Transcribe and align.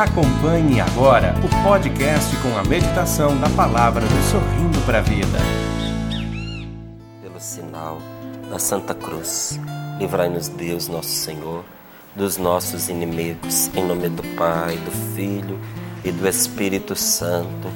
Acompanhe 0.00 0.80
agora 0.80 1.34
o 1.44 1.62
podcast 1.62 2.34
com 2.36 2.56
a 2.56 2.64
meditação 2.64 3.38
da 3.38 3.50
palavra 3.50 4.00
do 4.00 4.30
Sorrindo 4.30 4.80
para 4.86 5.00
a 5.00 5.02
Vida. 5.02 5.38
Pelo 7.20 7.38
sinal 7.38 7.98
da 8.48 8.58
Santa 8.58 8.94
Cruz, 8.94 9.60
livrai-nos 9.98 10.48
Deus, 10.48 10.88
nosso 10.88 11.10
Senhor, 11.10 11.62
dos 12.16 12.38
nossos 12.38 12.88
inimigos, 12.88 13.70
em 13.74 13.84
nome 13.84 14.08
do 14.08 14.22
Pai, 14.38 14.78
do 14.78 14.90
Filho 15.14 15.60
e 16.02 16.10
do 16.10 16.26
Espírito 16.26 16.96
Santo. 16.96 17.68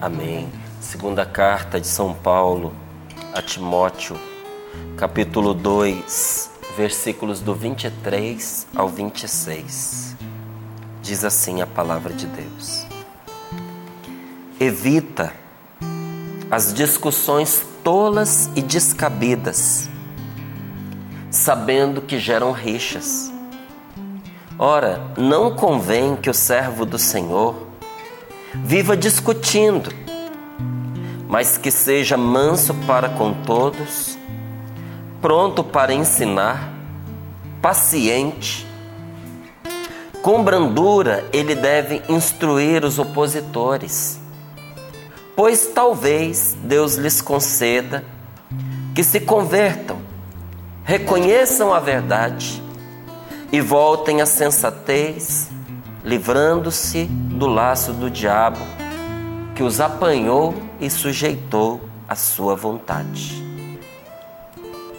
Amém. 0.00 0.48
Segunda 0.80 1.24
carta 1.24 1.80
de 1.80 1.86
São 1.86 2.12
Paulo 2.12 2.74
a 3.32 3.40
Timóteo, 3.40 4.18
capítulo 4.96 5.54
2, 5.54 6.50
versículos 6.76 7.40
do 7.40 7.54
23 7.54 8.66
ao 8.74 8.88
26. 8.88 10.27
Diz 11.08 11.24
assim 11.24 11.62
a 11.62 11.66
palavra 11.66 12.12
de 12.12 12.26
Deus: 12.26 12.86
Evita 14.60 15.32
as 16.50 16.74
discussões 16.74 17.64
tolas 17.82 18.50
e 18.54 18.60
descabidas, 18.60 19.88
sabendo 21.30 22.02
que 22.02 22.18
geram 22.18 22.52
rixas. 22.52 23.32
Ora, 24.58 25.00
não 25.16 25.56
convém 25.56 26.14
que 26.14 26.28
o 26.28 26.34
servo 26.34 26.84
do 26.84 26.98
Senhor 26.98 27.56
viva 28.56 28.94
discutindo, 28.94 29.90
mas 31.26 31.56
que 31.56 31.70
seja 31.70 32.18
manso 32.18 32.74
para 32.86 33.08
com 33.08 33.32
todos, 33.32 34.18
pronto 35.22 35.64
para 35.64 35.94
ensinar, 35.94 36.70
paciente, 37.62 38.67
com 40.28 40.44
brandura 40.44 41.24
ele 41.32 41.54
deve 41.54 42.02
instruir 42.06 42.84
os 42.84 42.98
opositores, 42.98 44.20
pois 45.34 45.68
talvez 45.68 46.54
Deus 46.64 46.96
lhes 46.96 47.22
conceda 47.22 48.04
que 48.94 49.02
se 49.02 49.20
convertam, 49.20 49.96
reconheçam 50.84 51.72
a 51.72 51.80
verdade 51.80 52.62
e 53.50 53.58
voltem 53.62 54.20
à 54.20 54.26
sensatez, 54.26 55.48
livrando-se 56.04 57.06
do 57.06 57.46
laço 57.46 57.94
do 57.94 58.10
diabo 58.10 58.60
que 59.54 59.62
os 59.62 59.80
apanhou 59.80 60.54
e 60.78 60.90
sujeitou 60.90 61.80
à 62.06 62.14
sua 62.14 62.54
vontade. 62.54 63.42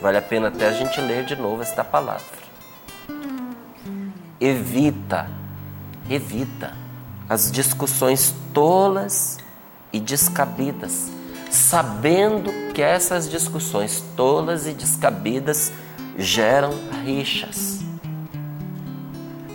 Vale 0.01 0.17
a 0.17 0.23
pena 0.23 0.47
até 0.47 0.69
a 0.69 0.71
gente 0.71 0.99
ler 0.99 1.23
de 1.23 1.35
novo 1.35 1.61
esta 1.61 1.83
palavra 1.83 2.38
evita, 4.39 5.29
evita 6.09 6.73
as 7.27 7.51
discussões 7.51 8.33
tolas 8.53 9.37
e 9.91 9.99
descabidas, 9.99 11.11
sabendo 11.51 12.51
que 12.73 12.81
essas 12.81 13.29
discussões 13.29 14.03
tolas 14.15 14.65
e 14.65 14.73
descabidas 14.73 15.71
geram 16.17 16.71
rixas. 17.05 17.79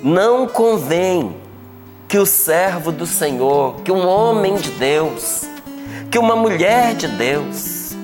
Não 0.02 0.46
convém 0.46 1.34
que 2.06 2.18
o 2.18 2.26
servo 2.26 2.92
do 2.92 3.06
Senhor, 3.06 3.80
que 3.80 3.90
um 3.90 4.06
homem 4.06 4.56
de 4.56 4.70
Deus, 4.72 5.42
que 6.10 6.18
uma 6.18 6.36
mulher 6.36 6.94
de 6.94 7.08
Deus 7.08 7.96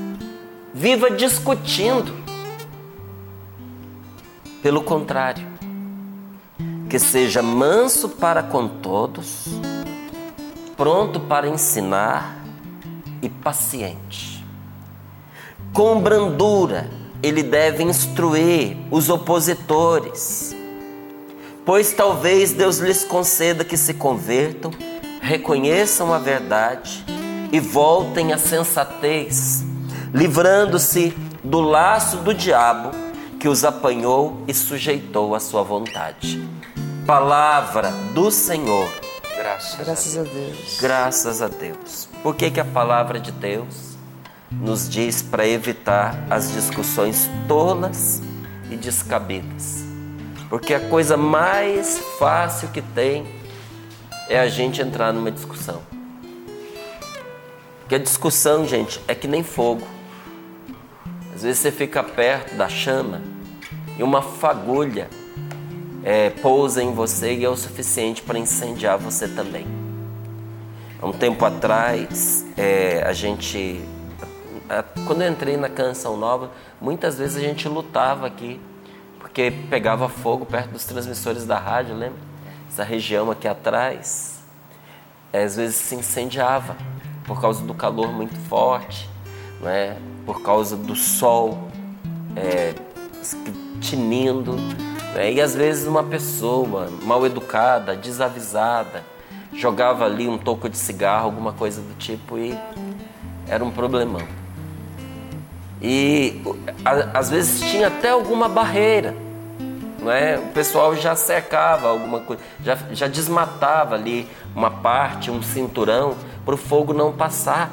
viva 0.75 1.11
discutindo. 1.11 2.19
Pelo 4.63 4.83
contrário, 4.83 5.50
que 6.91 6.99
seja 6.99 7.41
manso 7.41 8.09
para 8.09 8.43
com 8.43 8.67
todos, 8.67 9.45
pronto 10.77 11.21
para 11.21 11.47
ensinar 11.49 12.45
e 13.23 13.29
paciente. 13.29 14.45
Com 15.73 16.01
brandura, 16.01 16.91
ele 17.23 17.45
deve 17.45 17.85
instruir 17.85 18.77
os 18.91 19.09
opositores, 19.09 20.53
pois 21.65 21.93
talvez 21.93 22.51
Deus 22.51 22.79
lhes 22.79 23.05
conceda 23.05 23.65
que 23.65 23.77
se 23.77 23.95
convertam, 23.95 24.73
reconheçam 25.23 26.13
a 26.13 26.19
verdade 26.19 27.05
e 27.53 27.61
voltem 27.61 28.33
à 28.33 28.39
sensatez, 28.39 29.65
livrando-se 30.13 31.15
do 31.45 31.61
laço 31.61 32.17
do 32.17 32.35
diabo 32.35 32.91
que 33.39 33.49
os 33.49 33.65
apanhou 33.65 34.43
e 34.49 34.53
sujeitou 34.53 35.37
à 35.37 35.41
sua 35.41 35.63
vontade. 35.63 36.43
Palavra 37.11 37.91
do 38.15 38.31
Senhor. 38.31 38.89
Graças, 39.37 39.85
Graças 39.85 40.17
a, 40.17 40.23
Deus. 40.23 40.31
a 40.31 40.39
Deus. 40.39 40.79
Graças 40.81 41.43
a 41.43 41.49
Deus. 41.49 42.09
Por 42.23 42.37
que, 42.37 42.53
que 42.53 42.61
a 42.61 42.65
palavra 42.65 43.19
de 43.19 43.33
Deus 43.33 43.97
nos 44.49 44.89
diz 44.89 45.21
para 45.21 45.45
evitar 45.45 46.15
as 46.31 46.53
discussões 46.53 47.29
tolas 47.49 48.23
e 48.71 48.77
descabidas? 48.77 49.83
Porque 50.49 50.73
a 50.73 50.79
coisa 50.89 51.17
mais 51.17 51.99
fácil 52.17 52.69
que 52.69 52.81
tem 52.81 53.27
é 54.29 54.39
a 54.39 54.47
gente 54.47 54.81
entrar 54.81 55.13
numa 55.13 55.33
discussão. 55.33 55.83
Porque 57.81 57.97
a 57.97 57.99
discussão, 57.99 58.65
gente, 58.69 59.01
é 59.09 59.17
que 59.17 59.27
nem 59.27 59.43
fogo. 59.43 59.85
Às 61.35 61.43
vezes 61.43 61.59
você 61.59 61.73
fica 61.73 62.05
perto 62.05 62.55
da 62.55 62.69
chama 62.69 63.21
e 63.99 64.03
uma 64.05 64.23
fagulha 64.23 65.11
é, 66.05 66.31
pousa 66.31 66.83
em 66.83 66.93
você 66.93 67.35
e 67.35 67.45
é 67.45 67.49
o 67.49 67.57
suficiente 67.57 68.23
para 68.23 68.39
incendiar 68.39 68.99
você 68.99 69.29
também. 69.29 69.67
Há 71.01 71.07
um 71.07 71.13
tempo 71.13 71.45
atrás, 71.45 72.45
é, 72.57 73.03
a 73.05 73.13
gente. 73.13 73.81
quando 75.07 75.23
eu 75.23 75.31
entrei 75.31 75.57
na 75.57 75.69
Canção 75.69 76.17
Nova, 76.17 76.51
muitas 76.81 77.19
vezes 77.19 77.37
a 77.37 77.41
gente 77.41 77.69
lutava 77.69 78.27
aqui, 78.27 78.61
porque 79.19 79.53
pegava 79.69 80.09
fogo 80.09 80.45
perto 80.45 80.71
dos 80.71 80.85
transmissores 80.85 81.47
da 81.47 81.59
rádio, 81.59 81.95
lembra? 81.95 82.19
Essa 82.69 82.85
região 82.85 83.31
aqui 83.31 83.49
atrás, 83.49 84.41
é, 85.33 85.43
às 85.43 85.57
vezes 85.57 85.77
se 85.77 85.95
incendiava 85.95 86.77
por 87.27 87.41
causa 87.41 87.65
do 87.65 87.75
calor 87.75 88.13
muito 88.13 88.37
forte, 88.49 89.09
não 89.61 89.69
é? 89.69 89.97
por 90.25 90.43
causa 90.43 90.77
do 90.77 90.95
sol 90.95 91.69
é, 92.37 92.75
tinindo. 93.81 94.57
Né? 95.15 95.33
E 95.33 95.41
às 95.41 95.55
vezes 95.55 95.87
uma 95.87 96.03
pessoa 96.03 96.91
mal 97.03 97.25
educada, 97.27 97.97
desavisada, 97.97 99.05
jogava 99.55 100.05
ali 100.05 100.29
um 100.29 100.39
toco 100.39 100.69
de 100.69 100.77
cigarro, 100.77 101.27
alguma 101.27 101.53
coisa 101.53 101.81
do 101.81 101.95
tipo, 101.95 102.39
e 102.39 102.57
era 103.49 103.65
um 103.65 103.71
problemão. 103.71 104.23
E 105.83 106.43
às 107.15 107.31
vezes 107.31 107.61
tinha 107.71 107.89
até 107.89 108.11
alguma 108.11 108.49
barreira. 108.49 109.15
Não 109.99 110.11
é? 110.11 110.39
O 110.39 110.47
pessoal 110.53 110.97
já 110.97 111.15
cercava 111.15 111.89
alguma 111.89 112.21
coisa, 112.21 112.43
já, 112.65 112.75
já 112.93 113.07
desmatava 113.07 113.95
ali 113.95 114.27
uma 114.55 114.71
parte, 114.71 115.31
um 115.31 115.43
cinturão, 115.43 116.17
para 116.45 116.55
o 116.55 116.57
fogo 116.57 116.95
não 116.95 117.13
passar. 117.13 117.71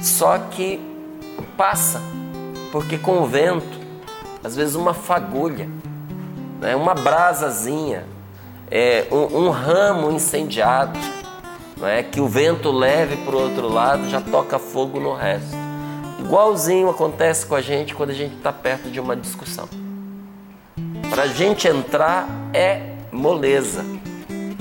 Só 0.00 0.38
que 0.38 0.80
passa, 1.56 2.00
porque 2.72 2.96
com 2.96 3.22
o 3.22 3.26
vento, 3.26 3.78
às 4.42 4.56
vezes 4.56 4.74
uma 4.74 4.94
fagulha, 4.94 5.68
né? 6.60 6.74
uma 6.74 6.94
brasazinha, 6.94 8.04
é, 8.70 9.06
um, 9.10 9.46
um 9.46 9.50
ramo 9.50 10.10
incendiado, 10.10 10.98
não 11.76 11.86
é? 11.86 12.02
que 12.02 12.20
o 12.20 12.26
vento 12.26 12.70
leve 12.70 13.16
para 13.18 13.36
o 13.36 13.40
outro 13.40 13.68
lado 13.68 14.08
já 14.08 14.20
toca 14.20 14.58
fogo 14.58 14.98
no 14.98 15.14
resto. 15.14 15.56
Igualzinho 16.18 16.88
acontece 16.88 17.46
com 17.46 17.54
a 17.54 17.60
gente 17.60 17.94
quando 17.94 18.10
a 18.10 18.14
gente 18.14 18.36
está 18.36 18.52
perto 18.52 18.90
de 18.90 18.98
uma 18.98 19.14
discussão. 19.14 19.68
Para 21.10 21.24
a 21.24 21.26
gente 21.28 21.68
entrar 21.68 22.26
é 22.52 22.94
moleza. 23.12 23.84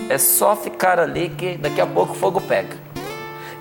É 0.08 0.18
só 0.18 0.56
ficar 0.56 1.00
ali 1.00 1.30
que 1.30 1.58
daqui 1.58 1.82
a 1.82 1.88
pouco 1.88 2.14
o 2.14 2.16
fogo 2.16 2.40
pega. 2.40 2.78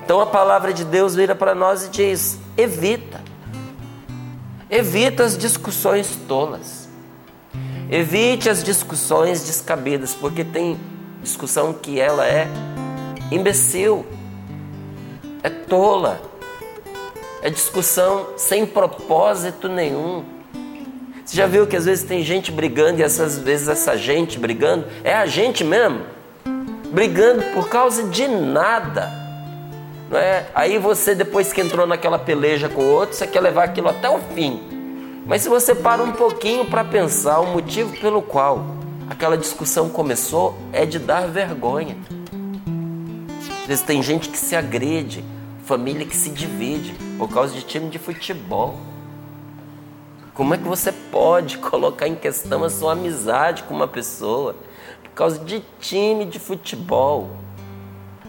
Então 0.04 0.20
a 0.20 0.26
palavra 0.26 0.72
de 0.72 0.84
Deus 0.84 1.14
vira 1.14 1.34
para 1.34 1.54
nós 1.54 1.86
e 1.86 1.88
diz: 1.88 2.38
evita. 2.56 3.22
Evita 4.68 5.24
as 5.24 5.38
discussões 5.38 6.14
tolas. 6.28 6.83
Evite 7.90 8.48
as 8.48 8.62
discussões 8.64 9.44
descabidas, 9.44 10.14
porque 10.14 10.42
tem 10.42 10.78
discussão 11.22 11.72
que 11.72 12.00
ela 12.00 12.26
é 12.26 12.48
imbecil, 13.30 14.06
é 15.42 15.50
tola, 15.50 16.20
é 17.42 17.50
discussão 17.50 18.28
sem 18.36 18.64
propósito 18.64 19.68
nenhum. 19.68 20.24
Você 21.24 21.36
já 21.36 21.46
viu 21.46 21.66
que 21.66 21.76
às 21.76 21.84
vezes 21.84 22.04
tem 22.04 22.22
gente 22.22 22.50
brigando 22.50 23.00
e 23.00 23.02
essas 23.02 23.38
vezes 23.38 23.68
essa 23.68 23.96
gente 23.96 24.38
brigando 24.38 24.86
é 25.02 25.14
a 25.14 25.26
gente 25.26 25.64
mesmo, 25.64 26.02
brigando 26.90 27.42
por 27.54 27.68
causa 27.68 28.04
de 28.04 28.28
nada. 28.28 29.10
Não 30.10 30.18
é? 30.18 30.46
Aí 30.54 30.78
você 30.78 31.14
depois 31.14 31.52
que 31.52 31.60
entrou 31.60 31.86
naquela 31.86 32.18
peleja 32.18 32.68
com 32.68 32.82
o 32.82 32.92
outro, 32.92 33.16
você 33.16 33.26
quer 33.26 33.40
levar 33.40 33.64
aquilo 33.64 33.88
até 33.88 34.08
o 34.08 34.18
fim. 34.34 34.73
Mas 35.26 35.42
se 35.42 35.48
você 35.48 35.74
para 35.74 36.02
um 36.02 36.12
pouquinho 36.12 36.66
para 36.66 36.84
pensar 36.84 37.40
o 37.40 37.46
motivo 37.46 37.96
pelo 37.98 38.20
qual 38.20 38.66
aquela 39.08 39.38
discussão 39.38 39.88
começou 39.88 40.56
é 40.72 40.84
de 40.84 40.98
dar 40.98 41.28
vergonha. 41.28 41.96
Às 43.62 43.66
vezes 43.66 43.84
tem 43.84 44.02
gente 44.02 44.28
que 44.28 44.36
se 44.36 44.54
agrede, 44.54 45.24
família 45.64 46.04
que 46.04 46.16
se 46.16 46.28
divide 46.28 46.94
por 47.16 47.30
causa 47.30 47.54
de 47.54 47.62
time 47.62 47.88
de 47.88 47.98
futebol. 47.98 48.78
Como 50.34 50.52
é 50.52 50.58
que 50.58 50.64
você 50.64 50.92
pode 50.92 51.56
colocar 51.58 52.06
em 52.06 52.14
questão 52.14 52.62
a 52.62 52.68
sua 52.68 52.92
amizade 52.92 53.62
com 53.62 53.72
uma 53.72 53.88
pessoa 53.88 54.54
por 55.02 55.10
causa 55.12 55.38
de 55.38 55.64
time 55.80 56.26
de 56.26 56.38
futebol? 56.38 57.30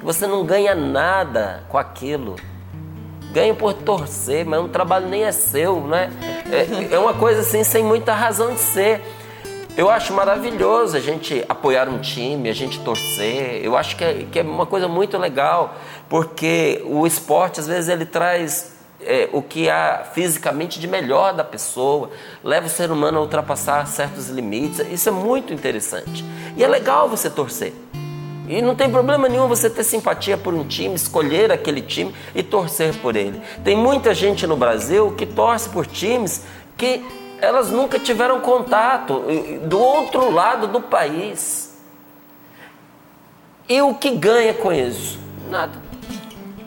Você 0.01 0.25
não 0.27 0.45
ganha 0.45 0.73
nada 0.73 1.65
com 1.67 1.77
aquilo. 1.77 2.37
Ganha 3.35 3.53
por 3.53 3.73
torcer, 3.73 4.45
mas 4.45 4.61
o 4.61 4.69
trabalho 4.69 5.09
nem 5.09 5.25
é 5.25 5.31
seu, 5.33 5.81
né? 5.81 6.09
É, 6.49 6.95
é 6.95 6.97
uma 6.97 7.13
coisa 7.13 7.41
assim 7.41 7.65
sem 7.65 7.83
muita 7.83 8.13
razão 8.13 8.53
de 8.53 8.61
ser. 8.61 9.01
Eu 9.75 9.89
acho 9.89 10.13
maravilhoso 10.13 10.95
a 10.95 11.01
gente 11.01 11.43
apoiar 11.49 11.89
um 11.89 11.99
time, 11.99 12.47
a 12.47 12.53
gente 12.53 12.79
torcer. 12.79 13.59
Eu 13.61 13.75
acho 13.75 13.97
que 13.97 14.05
é, 14.05 14.25
que 14.31 14.39
é 14.39 14.41
uma 14.41 14.65
coisa 14.65 14.87
muito 14.87 15.17
legal, 15.17 15.75
porque 16.07 16.81
o 16.85 17.05
esporte 17.05 17.59
às 17.59 17.67
vezes 17.67 17.89
ele 17.89 18.05
traz 18.05 18.73
é, 19.01 19.27
o 19.33 19.41
que 19.41 19.69
há 19.69 20.05
fisicamente 20.13 20.79
de 20.79 20.87
melhor 20.87 21.33
da 21.33 21.43
pessoa, 21.43 22.11
leva 22.41 22.67
o 22.67 22.69
ser 22.69 22.89
humano 22.89 23.17
a 23.17 23.21
ultrapassar 23.21 23.85
certos 23.85 24.29
limites. 24.29 24.79
Isso 24.89 25.09
é 25.09 25.11
muito 25.11 25.53
interessante. 25.53 26.23
E 26.55 26.63
é 26.63 26.67
legal 26.69 27.09
você 27.09 27.29
torcer. 27.29 27.73
E 28.47 28.61
não 28.61 28.75
tem 28.75 28.89
problema 28.89 29.27
nenhum 29.27 29.47
você 29.47 29.69
ter 29.69 29.83
simpatia 29.83 30.37
por 30.37 30.53
um 30.53 30.63
time, 30.63 30.95
escolher 30.95 31.51
aquele 31.51 31.81
time 31.81 32.13
e 32.33 32.43
torcer 32.43 32.95
por 32.97 33.15
ele. 33.15 33.41
Tem 33.63 33.75
muita 33.75 34.13
gente 34.13 34.45
no 34.45 34.55
Brasil 34.55 35.13
que 35.17 35.25
torce 35.25 35.69
por 35.69 35.85
times 35.87 36.43
que 36.77 37.03
elas 37.41 37.71
nunca 37.71 37.99
tiveram 37.99 38.39
contato 38.39 39.23
do 39.67 39.79
outro 39.79 40.31
lado 40.31 40.67
do 40.67 40.81
país. 40.81 41.75
E 43.67 43.81
o 43.81 43.95
que 43.95 44.11
ganha 44.11 44.53
com 44.53 44.71
isso? 44.71 45.19
Nada. 45.49 45.81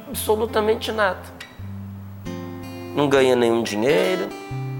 Absolutamente 0.08 0.90
nada. 0.90 1.20
Não 2.94 3.08
ganha 3.08 3.36
nenhum 3.36 3.62
dinheiro, 3.62 4.28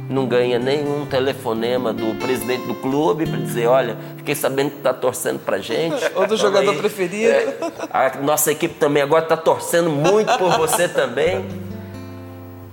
não 0.09 0.27
ganha 0.27 0.59
nenhum 0.59 1.05
telefonema 1.07 1.93
do 1.93 2.15
presidente 2.19 2.67
do 2.67 2.75
clube 2.75 3.27
para 3.27 3.39
dizer: 3.39 3.67
olha, 3.67 3.97
fiquei 4.17 4.35
sabendo 4.35 4.71
que 4.71 4.77
está 4.79 4.95
torcendo 4.95 5.39
para 5.39 5.59
gente. 5.59 6.03
Ou 6.17 6.27
do 6.27 6.37
jogador 6.37 6.71
aí, 6.71 6.79
preferido. 6.79 7.31
É, 7.31 7.57
a 7.93 8.17
nossa 8.23 8.51
equipe 8.51 8.75
também 8.75 9.03
agora 9.03 9.23
está 9.23 9.37
torcendo 9.37 9.91
muito 9.91 10.37
por 10.39 10.57
você 10.57 10.89
também. 10.89 11.45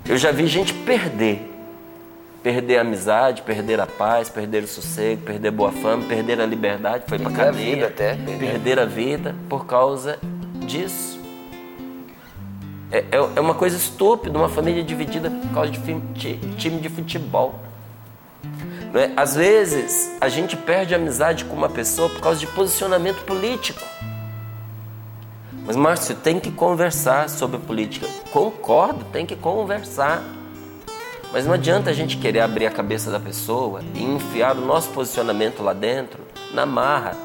Eu 0.07 0.17
já 0.17 0.31
vi 0.31 0.47
gente 0.47 0.73
perder 0.73 1.51
perder 2.45 2.77
a 2.77 2.81
amizade, 2.81 3.41
perder 3.41 3.79
a 3.79 3.88
paz, 3.88 4.29
perder 4.29 4.61
o 4.61 4.67
sossego, 4.67 5.23
perder 5.23 5.49
boa 5.49 5.71
fama, 5.71 6.03
perder 6.07 6.39
a 6.39 6.45
liberdade, 6.45 7.03
foi 7.07 7.17
para 7.17 7.31
cadeia, 7.31 7.49
a 7.49 7.51
vida 7.51 7.88
até, 7.88 8.13
perder 8.38 8.79
a 8.79 8.85
vida 8.85 9.35
por 9.49 9.65
causa 9.65 10.19
disso. 10.59 11.25
É, 12.91 12.99
é, 12.99 13.17
é 13.35 13.41
uma 13.41 13.55
coisa 13.55 13.75
estúpida, 13.75 14.37
uma 14.37 14.49
família 14.49 14.83
dividida 14.83 15.29
por 15.29 15.53
causa 15.53 15.71
de 15.71 16.37
time 16.57 16.79
de 16.79 16.89
futebol. 16.89 17.59
É? 18.93 19.11
Às 19.17 19.35
vezes 19.35 20.15
a 20.21 20.29
gente 20.29 20.55
perde 20.55 20.93
a 20.93 20.97
amizade 20.97 21.43
com 21.45 21.55
uma 21.55 21.67
pessoa 21.67 22.09
por 22.09 22.21
causa 22.21 22.39
de 22.39 22.47
posicionamento 22.47 23.25
político. 23.25 23.81
Mas 25.65 25.75
Márcio, 25.75 26.15
tem 26.15 26.39
que 26.39 26.51
conversar 26.51 27.27
sobre 27.29 27.57
política. 27.57 28.07
Concordo, 28.31 29.03
tem 29.11 29.25
que 29.25 29.35
conversar. 29.35 30.23
Mas 31.33 31.45
não 31.45 31.53
adianta 31.53 31.89
a 31.89 31.93
gente 31.93 32.17
querer 32.17 32.39
abrir 32.39 32.67
a 32.67 32.71
cabeça 32.71 33.11
da 33.11 33.19
pessoa 33.19 33.81
e 33.93 34.03
enfiar 34.03 34.55
o 34.55 34.61
nosso 34.61 34.91
posicionamento 34.91 35.61
lá 35.61 35.73
dentro 35.73 36.19
na 36.53 36.65
marra. 36.65 37.17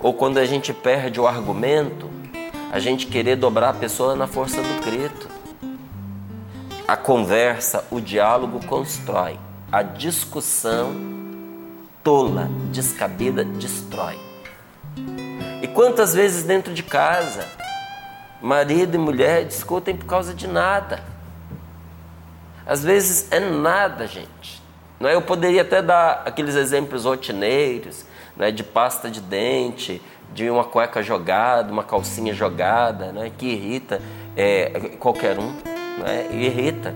Ou 0.00 0.12
quando 0.12 0.38
a 0.38 0.44
gente 0.44 0.72
perde 0.72 1.18
o 1.18 1.26
argumento, 1.26 2.08
a 2.76 2.78
gente 2.78 3.06
querer 3.06 3.36
dobrar 3.36 3.70
a 3.70 3.72
pessoa 3.72 4.14
na 4.14 4.26
força 4.26 4.60
do 4.60 4.84
grito. 4.84 5.30
A 6.86 6.94
conversa, 6.94 7.82
o 7.90 8.02
diálogo 8.02 8.62
constrói. 8.66 9.38
A 9.72 9.82
discussão 9.82 10.94
tola, 12.04 12.50
descabida, 12.70 13.42
destrói. 13.46 14.20
E 15.62 15.66
quantas 15.68 16.12
vezes 16.12 16.42
dentro 16.42 16.74
de 16.74 16.82
casa, 16.82 17.48
marido 18.42 18.94
e 18.94 18.98
mulher 18.98 19.46
discutem 19.46 19.96
por 19.96 20.04
causa 20.04 20.34
de 20.34 20.46
nada? 20.46 21.02
Às 22.66 22.84
vezes 22.84 23.32
é 23.32 23.40
nada, 23.40 24.06
gente. 24.06 24.62
Não 25.00 25.08
é? 25.08 25.14
Eu 25.14 25.22
poderia 25.22 25.62
até 25.62 25.80
dar 25.80 26.24
aqueles 26.26 26.54
exemplos 26.54 27.06
rotineiros, 27.06 28.04
né, 28.36 28.50
de 28.50 28.62
pasta 28.62 29.10
de 29.10 29.22
dente, 29.22 30.02
de 30.34 30.50
uma 30.50 30.64
cueca 30.64 31.02
jogada, 31.02 31.72
uma 31.72 31.82
calcinha 31.82 32.34
jogada, 32.34 33.12
né, 33.12 33.30
que 33.36 33.46
irrita 33.46 34.00
é, 34.36 34.90
qualquer 34.98 35.38
um, 35.38 35.52
né, 35.98 36.28
irrita. 36.30 36.94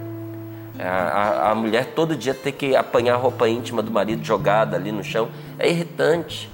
A, 0.78 0.88
a, 0.88 1.50
a, 1.50 1.54
mulher 1.54 1.92
todo 1.94 2.16
dia 2.16 2.32
ter 2.32 2.52
que 2.52 2.74
apanhar 2.74 3.14
a 3.14 3.18
roupa 3.18 3.48
íntima 3.48 3.82
do 3.82 3.90
marido 3.90 4.24
jogada 4.24 4.76
ali 4.76 4.92
no 4.92 5.04
chão 5.04 5.28
é 5.58 5.68
irritante. 5.68 6.50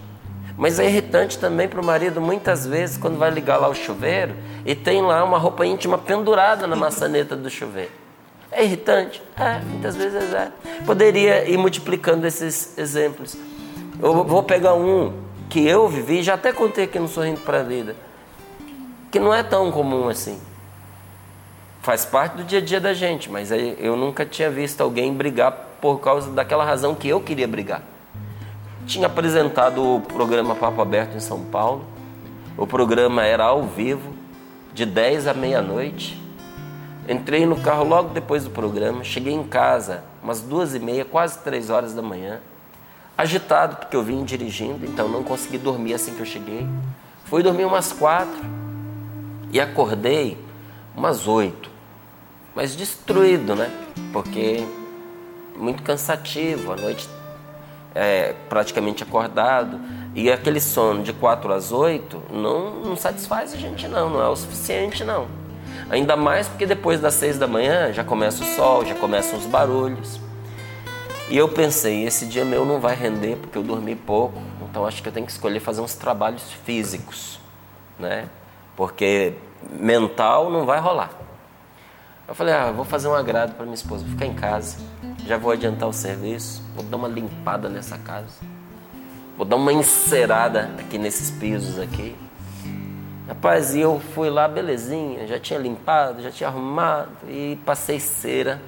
Mas 0.56 0.80
é 0.80 0.86
irritante 0.86 1.38
também 1.38 1.68
para 1.68 1.80
o 1.80 1.84
marido, 1.84 2.20
muitas 2.20 2.66
vezes, 2.66 2.96
quando 2.96 3.18
vai 3.18 3.30
ligar 3.30 3.58
lá 3.58 3.68
o 3.68 3.74
chuveiro 3.74 4.34
e 4.64 4.74
tem 4.74 5.02
lá 5.02 5.22
uma 5.22 5.38
roupa 5.38 5.66
íntima 5.66 5.98
pendurada 5.98 6.66
na 6.66 6.74
maçaneta 6.74 7.36
do 7.36 7.50
chuveiro. 7.50 7.90
É 8.50 8.64
irritante? 8.64 9.22
É, 9.38 9.60
muitas 9.60 9.96
vezes 9.96 10.32
é. 10.32 10.50
Poderia 10.86 11.48
ir 11.48 11.58
multiplicando 11.58 12.26
esses 12.26 12.76
exemplos. 12.78 13.36
Eu 14.00 14.24
vou 14.24 14.42
pegar 14.42 14.74
um 14.74 15.25
que 15.48 15.66
eu 15.66 15.88
vivi, 15.88 16.22
já 16.22 16.34
até 16.34 16.52
contei 16.52 16.84
aqui 16.84 16.98
no 16.98 17.08
Sorrindo 17.08 17.40
para 17.40 17.60
a 17.60 17.62
Vida, 17.62 17.96
que 19.10 19.18
não 19.18 19.32
é 19.32 19.42
tão 19.42 19.70
comum 19.70 20.08
assim. 20.08 20.40
Faz 21.82 22.04
parte 22.04 22.38
do 22.38 22.44
dia 22.44 22.58
a 22.58 22.62
dia 22.62 22.80
da 22.80 22.92
gente, 22.92 23.30
mas 23.30 23.50
eu 23.52 23.96
nunca 23.96 24.26
tinha 24.26 24.50
visto 24.50 24.80
alguém 24.80 25.14
brigar 25.14 25.52
por 25.80 26.00
causa 26.00 26.30
daquela 26.32 26.64
razão 26.64 26.94
que 26.94 27.08
eu 27.08 27.20
queria 27.20 27.46
brigar. 27.46 27.82
Tinha 28.86 29.06
apresentado 29.06 29.96
o 29.96 30.00
programa 30.00 30.54
Papo 30.54 30.80
Aberto 30.80 31.16
em 31.16 31.20
São 31.20 31.44
Paulo. 31.44 31.84
O 32.56 32.66
programa 32.66 33.24
era 33.24 33.44
ao 33.44 33.62
vivo, 33.62 34.14
de 34.74 34.84
10 34.84 35.28
à 35.28 35.34
meia-noite. 35.34 36.20
Entrei 37.08 37.46
no 37.46 37.56
carro 37.60 37.84
logo 37.84 38.08
depois 38.08 38.42
do 38.42 38.50
programa, 38.50 39.04
cheguei 39.04 39.32
em 39.32 39.44
casa 39.44 40.02
umas 40.22 40.40
duas 40.40 40.74
e 40.74 40.80
meia, 40.80 41.04
quase 41.04 41.38
três 41.38 41.70
horas 41.70 41.94
da 41.94 42.02
manhã, 42.02 42.40
agitado 43.16 43.76
porque 43.76 43.96
eu 43.96 44.02
vim 44.02 44.24
dirigindo, 44.24 44.84
então 44.84 45.08
não 45.08 45.22
consegui 45.22 45.58
dormir 45.58 45.94
assim 45.94 46.14
que 46.14 46.20
eu 46.20 46.26
cheguei. 46.26 46.66
Fui 47.24 47.42
dormir 47.42 47.64
umas 47.64 47.92
quatro 47.92 48.44
e 49.52 49.60
acordei 49.60 50.38
umas 50.96 51.26
oito, 51.26 51.70
mas 52.54 52.76
destruído, 52.76 53.54
né? 53.54 53.70
Porque 54.12 54.64
muito 55.56 55.82
cansativo, 55.82 56.72
a 56.72 56.76
noite 56.76 57.08
é, 57.94 58.34
praticamente 58.48 59.02
acordado 59.02 59.80
e 60.14 60.30
aquele 60.30 60.60
sono 60.60 61.02
de 61.02 61.12
quatro 61.12 61.52
às 61.52 61.72
oito 61.72 62.22
não, 62.30 62.80
não 62.80 62.96
satisfaz 62.96 63.54
a 63.54 63.56
gente 63.56 63.88
não, 63.88 64.10
não 64.10 64.22
é 64.22 64.28
o 64.28 64.36
suficiente 64.36 65.02
não. 65.02 65.26
Ainda 65.88 66.16
mais 66.16 66.48
porque 66.48 66.66
depois 66.66 67.00
das 67.00 67.14
seis 67.14 67.38
da 67.38 67.46
manhã 67.46 67.92
já 67.92 68.04
começa 68.04 68.42
o 68.42 68.46
sol, 68.46 68.84
já 68.84 68.94
começam 68.94 69.38
os 69.38 69.46
barulhos. 69.46 70.20
E 71.28 71.36
eu 71.36 71.48
pensei, 71.48 72.04
esse 72.04 72.26
dia 72.26 72.44
meu 72.44 72.64
não 72.64 72.80
vai 72.80 72.94
render 72.94 73.36
porque 73.36 73.58
eu 73.58 73.62
dormi 73.62 73.96
pouco, 73.96 74.40
então 74.62 74.86
acho 74.86 75.02
que 75.02 75.08
eu 75.08 75.12
tenho 75.12 75.26
que 75.26 75.32
escolher 75.32 75.58
fazer 75.58 75.80
uns 75.80 75.94
trabalhos 75.94 76.52
físicos, 76.64 77.40
né? 77.98 78.28
Porque 78.76 79.34
mental 79.70 80.50
não 80.50 80.64
vai 80.64 80.78
rolar. 80.78 81.10
Eu 82.28 82.34
falei, 82.34 82.54
ah, 82.54 82.70
vou 82.70 82.84
fazer 82.84 83.08
um 83.08 83.14
agrado 83.14 83.54
para 83.54 83.64
minha 83.64 83.74
esposa, 83.74 84.04
vou 84.04 84.12
ficar 84.12 84.26
em 84.26 84.34
casa, 84.34 84.78
já 85.26 85.36
vou 85.36 85.50
adiantar 85.50 85.88
o 85.88 85.92
serviço, 85.92 86.62
vou 86.74 86.84
dar 86.84 86.96
uma 86.96 87.08
limpada 87.08 87.68
nessa 87.68 87.98
casa, 87.98 88.40
vou 89.36 89.46
dar 89.46 89.56
uma 89.56 89.72
encerada 89.72 90.70
aqui 90.78 90.98
nesses 90.98 91.30
pisos 91.30 91.78
aqui, 91.78 92.16
Rapaz, 93.26 93.74
e 93.74 93.80
eu 93.80 94.00
fui 94.14 94.30
lá, 94.30 94.46
belezinha, 94.46 95.26
já 95.26 95.36
tinha 95.40 95.58
limpado, 95.58 96.22
já 96.22 96.30
tinha 96.30 96.48
arrumado 96.48 97.10
e 97.28 97.58
passei 97.66 97.98
cera 97.98 98.62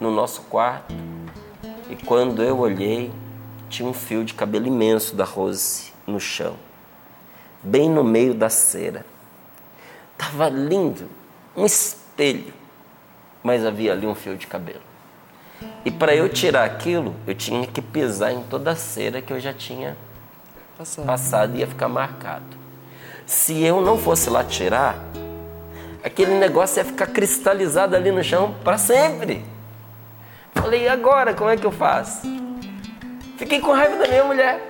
no 0.00 0.10
nosso 0.10 0.40
quarto. 0.42 0.94
E 1.90 1.96
quando 1.96 2.40
eu 2.40 2.60
olhei, 2.60 3.10
tinha 3.68 3.88
um 3.88 3.92
fio 3.92 4.24
de 4.24 4.32
cabelo 4.32 4.68
imenso 4.68 5.16
da 5.16 5.24
Rose 5.24 5.92
no 6.06 6.20
chão, 6.20 6.54
bem 7.62 7.90
no 7.90 8.04
meio 8.04 8.32
da 8.32 8.48
cera. 8.48 9.04
Tava 10.16 10.48
lindo, 10.48 11.08
um 11.56 11.66
espelho, 11.66 12.54
mas 13.42 13.66
havia 13.66 13.92
ali 13.92 14.06
um 14.06 14.14
fio 14.14 14.36
de 14.36 14.46
cabelo. 14.46 14.82
E 15.84 15.90
para 15.90 16.14
eu 16.14 16.28
tirar 16.28 16.64
aquilo, 16.64 17.12
eu 17.26 17.34
tinha 17.34 17.66
que 17.66 17.82
pisar 17.82 18.32
em 18.32 18.42
toda 18.44 18.70
a 18.70 18.76
cera 18.76 19.20
que 19.20 19.32
eu 19.32 19.40
já 19.40 19.52
tinha 19.52 19.96
passado, 20.78 21.06
passado 21.06 21.56
e 21.56 21.58
ia 21.58 21.66
ficar 21.66 21.88
marcado. 21.88 22.56
Se 23.26 23.60
eu 23.64 23.80
não 23.80 23.98
fosse 23.98 24.30
lá 24.30 24.44
tirar, 24.44 24.96
aquele 26.04 26.38
negócio 26.38 26.78
ia 26.78 26.84
ficar 26.84 27.08
cristalizado 27.08 27.96
ali 27.96 28.12
no 28.12 28.22
chão 28.22 28.54
para 28.62 28.78
sempre. 28.78 29.44
Falei, 30.70 30.84
e 30.84 30.88
agora 30.88 31.34
como 31.34 31.50
é 31.50 31.56
que 31.56 31.66
eu 31.66 31.72
faço? 31.72 32.20
Fiquei 33.36 33.58
com 33.58 33.72
raiva 33.72 33.96
da 33.96 34.06
minha 34.06 34.22
mulher. 34.22 34.60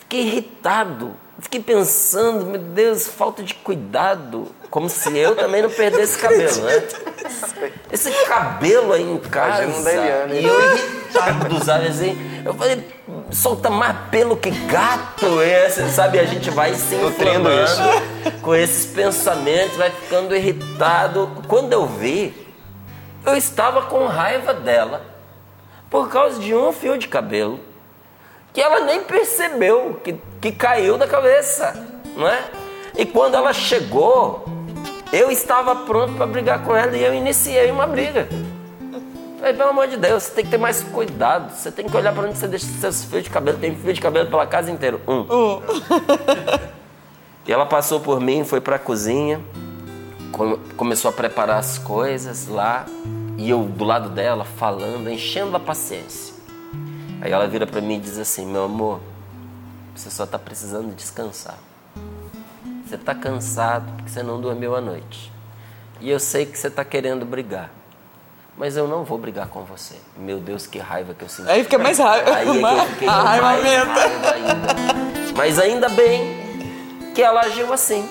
fiquei 0.00 0.22
irritado. 0.22 1.14
Fiquei 1.38 1.60
pensando, 1.60 2.44
meu 2.44 2.60
Deus, 2.60 3.06
falta 3.06 3.44
de 3.44 3.54
cuidado. 3.54 4.48
Como 4.70 4.88
se 4.88 5.16
eu 5.16 5.36
também 5.36 5.62
não 5.62 5.70
perdesse 5.70 6.18
cabelo, 6.18 6.62
né? 6.62 6.82
Esse 7.92 8.10
cabelo 8.26 8.92
aí 8.94 9.08
em 9.08 9.18
casa. 9.18 9.62
E 9.62 10.44
eu 10.44 10.74
irritado, 10.74 11.64
sabe 11.64 11.86
assim? 11.86 12.42
Eu 12.44 12.54
falei, 12.54 12.84
solta 13.30 13.70
mais 13.70 13.96
pelo 14.10 14.36
que 14.36 14.50
gato. 14.50 15.40
Esse, 15.40 15.88
sabe? 15.90 16.18
A 16.18 16.24
gente 16.24 16.50
vai 16.50 16.74
se 16.74 16.96
inflamando 16.96 18.02
com 18.42 18.52
esses 18.56 18.86
pensamentos, 18.86 19.76
vai 19.76 19.92
ficando 19.92 20.34
irritado. 20.34 21.30
Quando 21.46 21.72
eu 21.72 21.86
vi, 21.86 22.43
eu 23.24 23.36
estava 23.36 23.82
com 23.82 24.06
raiva 24.06 24.52
dela 24.52 25.02
por 25.90 26.08
causa 26.08 26.40
de 26.40 26.54
um 26.54 26.72
fio 26.72 26.98
de 26.98 27.08
cabelo 27.08 27.60
que 28.52 28.60
ela 28.60 28.80
nem 28.80 29.02
percebeu 29.02 30.00
que, 30.02 30.14
que 30.40 30.52
caiu 30.52 30.96
da 30.96 31.06
cabeça, 31.06 31.74
não 32.16 32.28
é? 32.28 32.44
E 32.96 33.04
quando 33.04 33.34
ela 33.34 33.52
chegou, 33.52 34.44
eu 35.12 35.30
estava 35.30 35.74
pronto 35.74 36.14
para 36.14 36.26
brigar 36.26 36.62
com 36.62 36.74
ela 36.74 36.96
e 36.96 37.02
eu 37.02 37.12
iniciei 37.12 37.70
uma 37.70 37.86
briga. 37.86 38.28
Falei, 39.38 39.58
pelo 39.58 39.70
amor 39.70 39.88
de 39.88 39.96
Deus, 39.96 40.22
você 40.22 40.30
tem 40.32 40.44
que 40.44 40.50
ter 40.52 40.58
mais 40.58 40.82
cuidado. 40.82 41.52
Você 41.52 41.70
tem 41.70 41.86
que 41.86 41.96
olhar 41.96 42.14
para 42.14 42.28
onde 42.28 42.38
você 42.38 42.48
deixa 42.48 42.64
seus 42.64 43.04
fios 43.04 43.24
de 43.24 43.30
cabelo. 43.30 43.58
Tem 43.58 43.74
fio 43.74 43.92
de 43.92 44.00
cabelo 44.00 44.30
pela 44.30 44.46
casa 44.46 44.70
inteira. 44.70 44.98
Um. 45.06 45.20
Uh. 45.20 45.62
e 47.46 47.52
ela 47.52 47.66
passou 47.66 48.00
por 48.00 48.20
mim, 48.20 48.44
foi 48.44 48.60
para 48.60 48.76
a 48.76 48.78
cozinha, 48.78 49.40
começou 50.76 51.08
a 51.08 51.12
preparar 51.12 51.58
as 51.58 51.78
coisas 51.78 52.48
lá. 52.48 52.86
E 53.36 53.50
eu 53.50 53.64
do 53.64 53.84
lado 53.84 54.10
dela, 54.10 54.44
falando, 54.44 55.10
enchendo 55.10 55.56
a 55.56 55.60
paciência. 55.60 56.34
Aí 57.20 57.32
ela 57.32 57.48
vira 57.48 57.66
para 57.66 57.80
mim 57.80 57.96
e 57.96 58.00
diz 58.00 58.18
assim: 58.18 58.46
Meu 58.46 58.64
amor, 58.64 59.00
você 59.94 60.10
só 60.10 60.24
está 60.24 60.38
precisando 60.38 60.94
descansar. 60.94 61.58
Você 62.86 62.96
está 62.96 63.14
cansado 63.14 63.90
porque 63.96 64.10
você 64.10 64.22
não 64.22 64.40
dormiu 64.40 64.76
à 64.76 64.80
noite. 64.80 65.32
E 66.00 66.10
eu 66.10 66.20
sei 66.20 66.46
que 66.46 66.58
você 66.58 66.68
está 66.68 66.84
querendo 66.84 67.24
brigar. 67.24 67.70
Mas 68.56 68.76
eu 68.76 68.86
não 68.86 69.02
vou 69.02 69.18
brigar 69.18 69.48
com 69.48 69.64
você. 69.64 69.96
Meu 70.16 70.38
Deus, 70.38 70.66
que 70.66 70.78
raiva 70.78 71.12
que 71.12 71.24
eu 71.24 71.28
senti. 71.28 71.50
Aí 71.50 71.64
fica 71.64 71.78
mais 71.78 71.98
raiva. 71.98 72.34
Aí 72.34 72.48
é 72.48 72.52
que 72.52 72.58
eu 72.58 72.86
fiquei 72.86 73.08
a 73.08 73.22
raiva 73.22 73.42
mais 73.42 73.64
raiva 73.64 74.32
ainda. 74.32 74.74
Mas 75.36 75.58
ainda 75.58 75.88
bem 75.88 76.44
que 77.14 77.22
ela 77.22 77.40
agiu 77.40 77.72
assim. 77.72 78.08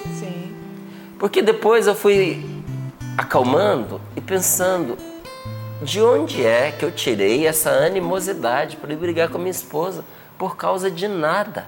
Porque 1.23 1.41
depois 1.41 1.87
eu 1.87 1.95
fui 1.95 2.45
acalmando 3.17 4.01
e 4.13 4.19
pensando, 4.19 4.97
de 5.81 6.01
onde 6.01 6.45
é 6.45 6.69
que 6.69 6.83
eu 6.83 6.91
tirei 6.91 7.47
essa 7.47 7.69
animosidade 7.69 8.75
para 8.75 8.93
brigar 8.93 9.29
com 9.29 9.37
a 9.37 9.39
minha 9.39 9.49
esposa 9.49 10.03
por 10.37 10.57
causa 10.57 10.91
de 10.91 11.07
nada? 11.07 11.65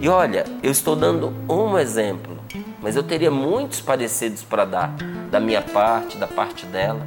E 0.00 0.08
olha, 0.08 0.46
eu 0.64 0.72
estou 0.72 0.96
dando 0.96 1.32
um 1.48 1.78
exemplo, 1.78 2.36
mas 2.82 2.96
eu 2.96 3.04
teria 3.04 3.30
muitos 3.30 3.80
parecidos 3.80 4.42
para 4.42 4.64
dar, 4.64 4.96
da 5.30 5.38
minha 5.38 5.62
parte, 5.62 6.18
da 6.18 6.26
parte 6.26 6.66
dela. 6.66 7.06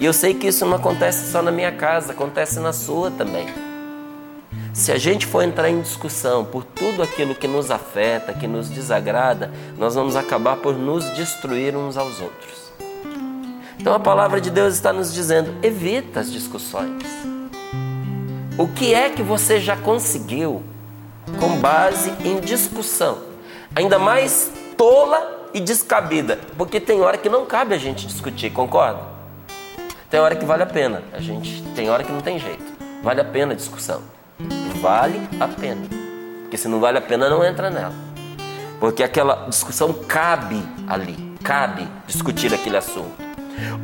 E 0.00 0.06
eu 0.06 0.14
sei 0.14 0.32
que 0.32 0.46
isso 0.46 0.64
não 0.64 0.76
acontece 0.76 1.30
só 1.30 1.42
na 1.42 1.52
minha 1.52 1.72
casa, 1.72 2.12
acontece 2.12 2.58
na 2.60 2.72
sua 2.72 3.10
também. 3.10 3.46
Se 4.78 4.92
a 4.92 4.96
gente 4.96 5.26
for 5.26 5.42
entrar 5.42 5.68
em 5.68 5.80
discussão 5.80 6.44
por 6.44 6.62
tudo 6.62 7.02
aquilo 7.02 7.34
que 7.34 7.48
nos 7.48 7.68
afeta, 7.68 8.32
que 8.32 8.46
nos 8.46 8.70
desagrada, 8.70 9.50
nós 9.76 9.96
vamos 9.96 10.14
acabar 10.14 10.58
por 10.58 10.78
nos 10.78 11.04
destruir 11.16 11.76
uns 11.76 11.96
aos 11.96 12.20
outros. 12.20 12.70
Então 13.76 13.92
a 13.92 13.98
palavra 13.98 14.40
de 14.40 14.50
Deus 14.50 14.74
está 14.74 14.92
nos 14.92 15.12
dizendo: 15.12 15.52
evita 15.64 16.20
as 16.20 16.30
discussões. 16.30 17.02
O 18.56 18.68
que 18.68 18.94
é 18.94 19.10
que 19.10 19.20
você 19.20 19.58
já 19.58 19.76
conseguiu 19.76 20.62
com 21.40 21.58
base 21.58 22.12
em 22.24 22.38
discussão? 22.38 23.18
Ainda 23.74 23.98
mais 23.98 24.52
tola 24.76 25.50
e 25.52 25.58
descabida, 25.58 26.38
porque 26.56 26.78
tem 26.78 27.00
hora 27.00 27.18
que 27.18 27.28
não 27.28 27.44
cabe 27.46 27.74
a 27.74 27.78
gente 27.78 28.06
discutir, 28.06 28.50
concorda? 28.50 29.00
Tem 30.08 30.20
hora 30.20 30.36
que 30.36 30.44
vale 30.44 30.62
a 30.62 30.66
pena, 30.66 31.02
a 31.12 31.20
gente 31.20 31.64
tem 31.74 31.90
hora 31.90 32.04
que 32.04 32.12
não 32.12 32.20
tem 32.20 32.38
jeito. 32.38 32.78
Vale 33.02 33.20
a 33.20 33.24
pena 33.24 33.54
a 33.54 33.56
discussão. 33.56 34.17
Vale 34.80 35.20
a 35.40 35.48
pena. 35.48 35.82
Porque 36.42 36.56
se 36.56 36.68
não 36.68 36.80
vale 36.80 36.98
a 36.98 37.00
pena, 37.00 37.28
não 37.28 37.44
entra 37.44 37.68
nela. 37.68 37.94
Porque 38.80 39.02
aquela 39.02 39.46
discussão 39.48 39.92
cabe 39.92 40.62
ali, 40.86 41.34
cabe 41.42 41.88
discutir 42.06 42.54
aquele 42.54 42.76
assunto. 42.76 43.12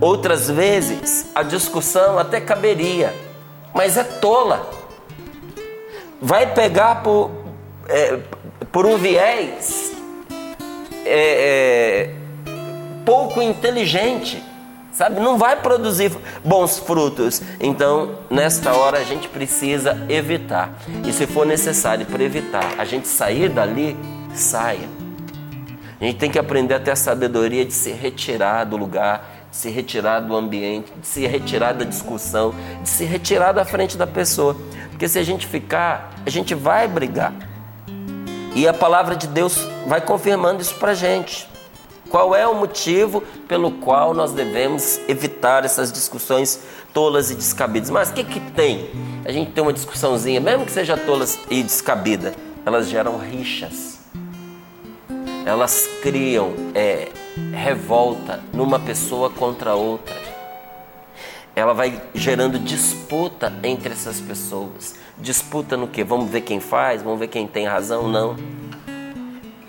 Outras 0.01 0.49
vezes 0.49 1.31
a 1.35 1.43
discussão 1.43 2.19
até 2.19 2.41
caberia, 2.41 3.13
mas 3.75 3.97
é 3.97 4.05
tola. 4.05 4.71
Vai 6.23 6.55
pegar 6.55 7.03
por, 7.03 7.31
é, 7.89 8.19
por 8.71 8.87
um 8.87 8.97
viés 8.97 9.93
é, 11.05 12.09
é, 12.09 12.11
pouco 13.05 13.43
inteligente, 13.43 14.43
sabe? 14.95 15.21
Não 15.21 15.37
vai 15.37 15.57
produzir 15.57 16.11
bons 16.43 16.79
frutos. 16.79 17.43
Então, 17.61 18.19
nesta 18.31 18.73
hora, 18.73 18.99
a 18.99 19.05
gente 19.05 19.29
precisa 19.29 20.07
evitar. 20.09 20.73
E 21.07 21.13
se 21.13 21.27
for 21.27 21.45
necessário 21.45 22.07
para 22.07 22.23
evitar 22.23 22.75
a 22.79 22.85
gente 22.85 23.07
sair 23.07 23.51
dali, 23.51 23.97
saia. 24.35 24.89
A 26.01 26.05
gente 26.05 26.19
tem 26.19 26.31
que 26.31 26.39
aprender 26.39 26.75
a 26.75 26.81
ter 26.81 26.93
a 26.93 26.97
sabedoria 26.97 27.65
de 27.65 27.73
se 27.73 27.91
retirar 27.91 28.65
do 28.65 28.77
lugar 28.77 29.35
de 29.55 29.59
se 29.59 29.71
retirar 29.71 30.19
do 30.19 30.35
ambiente, 30.35 30.93
de 31.01 31.07
se 31.07 31.25
retirar 31.29 31.73
da 31.73 31.85
discussão, 31.85 32.53
de 32.83 32.89
se 32.89 33.05
retirar 33.05 33.53
da 33.53 33.65
frente 33.65 33.97
da 33.97 34.05
pessoa. 34.05 34.57
Porque 34.91 35.07
se 35.07 35.17
a 35.17 35.23
gente 35.23 35.47
ficar, 35.47 36.13
a 36.27 36.31
gente 36.31 36.57
vai 36.57 36.89
brigar. 36.89 37.33
E 38.57 38.67
a 38.67 38.75
palavra 38.75 39.15
de 39.15 39.29
Deus 39.29 39.57
vai 39.87 40.01
confirmando 40.01 40.61
isso 40.61 40.75
para 40.75 40.93
gente. 40.93 41.49
Qual 42.15 42.33
é 42.33 42.47
o 42.47 42.55
motivo 42.55 43.25
pelo 43.49 43.73
qual 43.73 44.15
nós 44.15 44.31
devemos 44.31 45.01
evitar 45.09 45.65
essas 45.65 45.91
discussões 45.91 46.61
tolas 46.93 47.33
e 47.33 47.35
descabidas? 47.35 47.91
Mas 47.91 48.11
o 48.11 48.13
que, 48.13 48.23
que 48.23 48.39
tem? 48.53 48.89
A 49.25 49.33
gente 49.33 49.51
tem 49.51 49.61
uma 49.61 49.73
discussãozinha, 49.73 50.41
mesmo 50.41 50.65
que 50.65 50.71
seja 50.71 50.97
tola 50.97 51.27
e 51.51 51.61
descabida, 51.61 52.33
elas 52.65 52.89
geram 52.89 53.19
rixas. 53.19 53.99
Elas 55.45 55.89
criam 56.05 56.53
é, 56.73 57.09
revolta 57.53 58.41
numa 58.53 58.79
pessoa 58.79 59.29
contra 59.29 59.75
outra. 59.75 60.15
Ela 61.57 61.75
vai 61.75 62.01
gerando 62.15 62.61
disputa 62.61 63.53
entre 63.65 63.93
essas 63.93 64.21
pessoas. 64.21 64.95
Disputa 65.19 65.77
no 65.77 65.89
que? 65.89 66.05
Vamos 66.05 66.31
ver 66.31 66.43
quem 66.43 66.61
faz, 66.61 67.03
vamos 67.03 67.19
ver 67.19 67.27
quem 67.27 67.49
tem 67.49 67.67
razão, 67.67 68.07
não. 68.07 68.37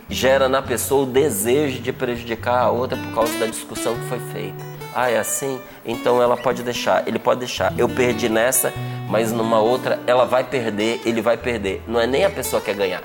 Gera 0.09 0.47
na 0.47 0.61
pessoa 0.61 1.03
o 1.03 1.05
desejo 1.05 1.81
de 1.81 1.91
prejudicar 1.91 2.59
a 2.59 2.69
outra 2.69 2.95
por 2.97 3.13
causa 3.13 3.37
da 3.39 3.47
discussão 3.47 3.95
que 3.95 4.05
foi 4.05 4.19
feita. 4.31 4.63
Ah, 4.93 5.09
é 5.09 5.17
assim? 5.17 5.59
Então 5.85 6.21
ela 6.21 6.37
pode 6.37 6.63
deixar, 6.63 7.07
ele 7.07 7.19
pode 7.19 7.39
deixar. 7.39 7.73
Eu 7.77 7.89
perdi 7.89 8.29
nessa, 8.29 8.71
mas 9.09 9.31
numa 9.31 9.59
outra 9.59 9.99
ela 10.07 10.25
vai 10.25 10.43
perder, 10.43 11.01
ele 11.05 11.21
vai 11.21 11.35
perder. 11.37 11.83
Não 11.87 11.99
é 11.99 12.05
nem 12.07 12.23
a 12.23 12.29
pessoa 12.29 12.61
que 12.61 12.67
quer 12.67 12.77
ganhar, 12.77 13.01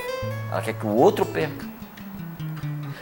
ela 0.53 0.61
quer 0.61 0.75
que 0.75 0.87
o 0.87 0.95
outro 0.95 1.25
perca. 1.25 1.67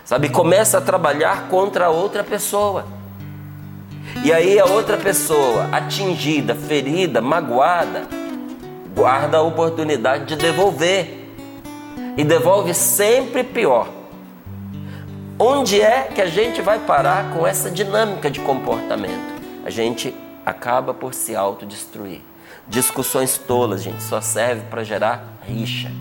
Sabe? 0.05 0.31
Começa 0.31 0.79
a 0.79 0.81
trabalhar 0.81 1.49
contra 1.49 1.87
a 1.87 1.91
outra 1.91 2.25
pessoa. 2.25 2.87
E 4.25 4.33
aí 4.33 4.59
a 4.59 4.65
outra 4.65 4.97
pessoa, 4.97 5.69
atingida, 5.71 6.55
ferida, 6.55 7.21
magoada, 7.21 8.09
guarda 8.95 9.37
a 9.37 9.43
oportunidade 9.43 10.25
de 10.25 10.37
devolver. 10.37 11.18
E 12.19 12.25
devolve 12.25 12.75
sempre 12.75 13.45
pior. 13.45 13.89
Onde 15.39 15.81
é 15.81 16.03
que 16.13 16.21
a 16.21 16.27
gente 16.27 16.61
vai 16.61 16.81
parar 16.81 17.33
com 17.33 17.47
essa 17.47 17.71
dinâmica 17.71 18.29
de 18.29 18.41
comportamento? 18.41 19.41
A 19.65 19.71
gente 19.71 20.13
acaba 20.45 20.93
por 20.93 21.15
se 21.15 21.37
autodestruir. 21.37 22.21
Discussões 22.67 23.39
tolas, 23.39 23.85
gente, 23.85 24.03
só 24.03 24.21
serve 24.21 24.63
para 24.69 24.83
gerar 24.83 25.39
rixa. 25.47 25.93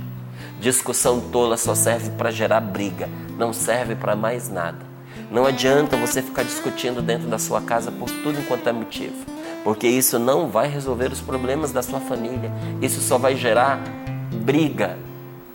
Discussão 0.59 1.21
tola 1.21 1.55
só 1.55 1.75
serve 1.75 2.09
para 2.09 2.31
gerar 2.31 2.61
briga, 2.61 3.07
não 3.37 3.53
serve 3.53 3.93
para 3.93 4.15
mais 4.15 4.49
nada. 4.49 4.79
Não 5.29 5.45
adianta 5.45 5.95
você 5.97 6.23
ficar 6.23 6.41
discutindo 6.41 6.99
dentro 6.99 7.27
da 7.27 7.37
sua 7.37 7.61
casa 7.61 7.91
por 7.91 8.09
tudo 8.09 8.39
enquanto 8.39 8.67
é 8.67 8.71
motivo, 8.71 9.23
porque 9.63 9.87
isso 9.87 10.17
não 10.17 10.47
vai 10.47 10.67
resolver 10.67 11.11
os 11.11 11.21
problemas 11.21 11.71
da 11.71 11.83
sua 11.83 11.99
família. 11.99 12.51
Isso 12.81 13.01
só 13.01 13.19
vai 13.19 13.35
gerar 13.35 13.79
briga, 14.33 14.97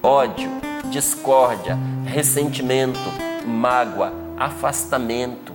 ódio, 0.02 0.50
discórdia, 0.90 1.78
ressentimento, 2.04 2.98
mágoa, 3.46 4.12
afastamento, 4.36 5.52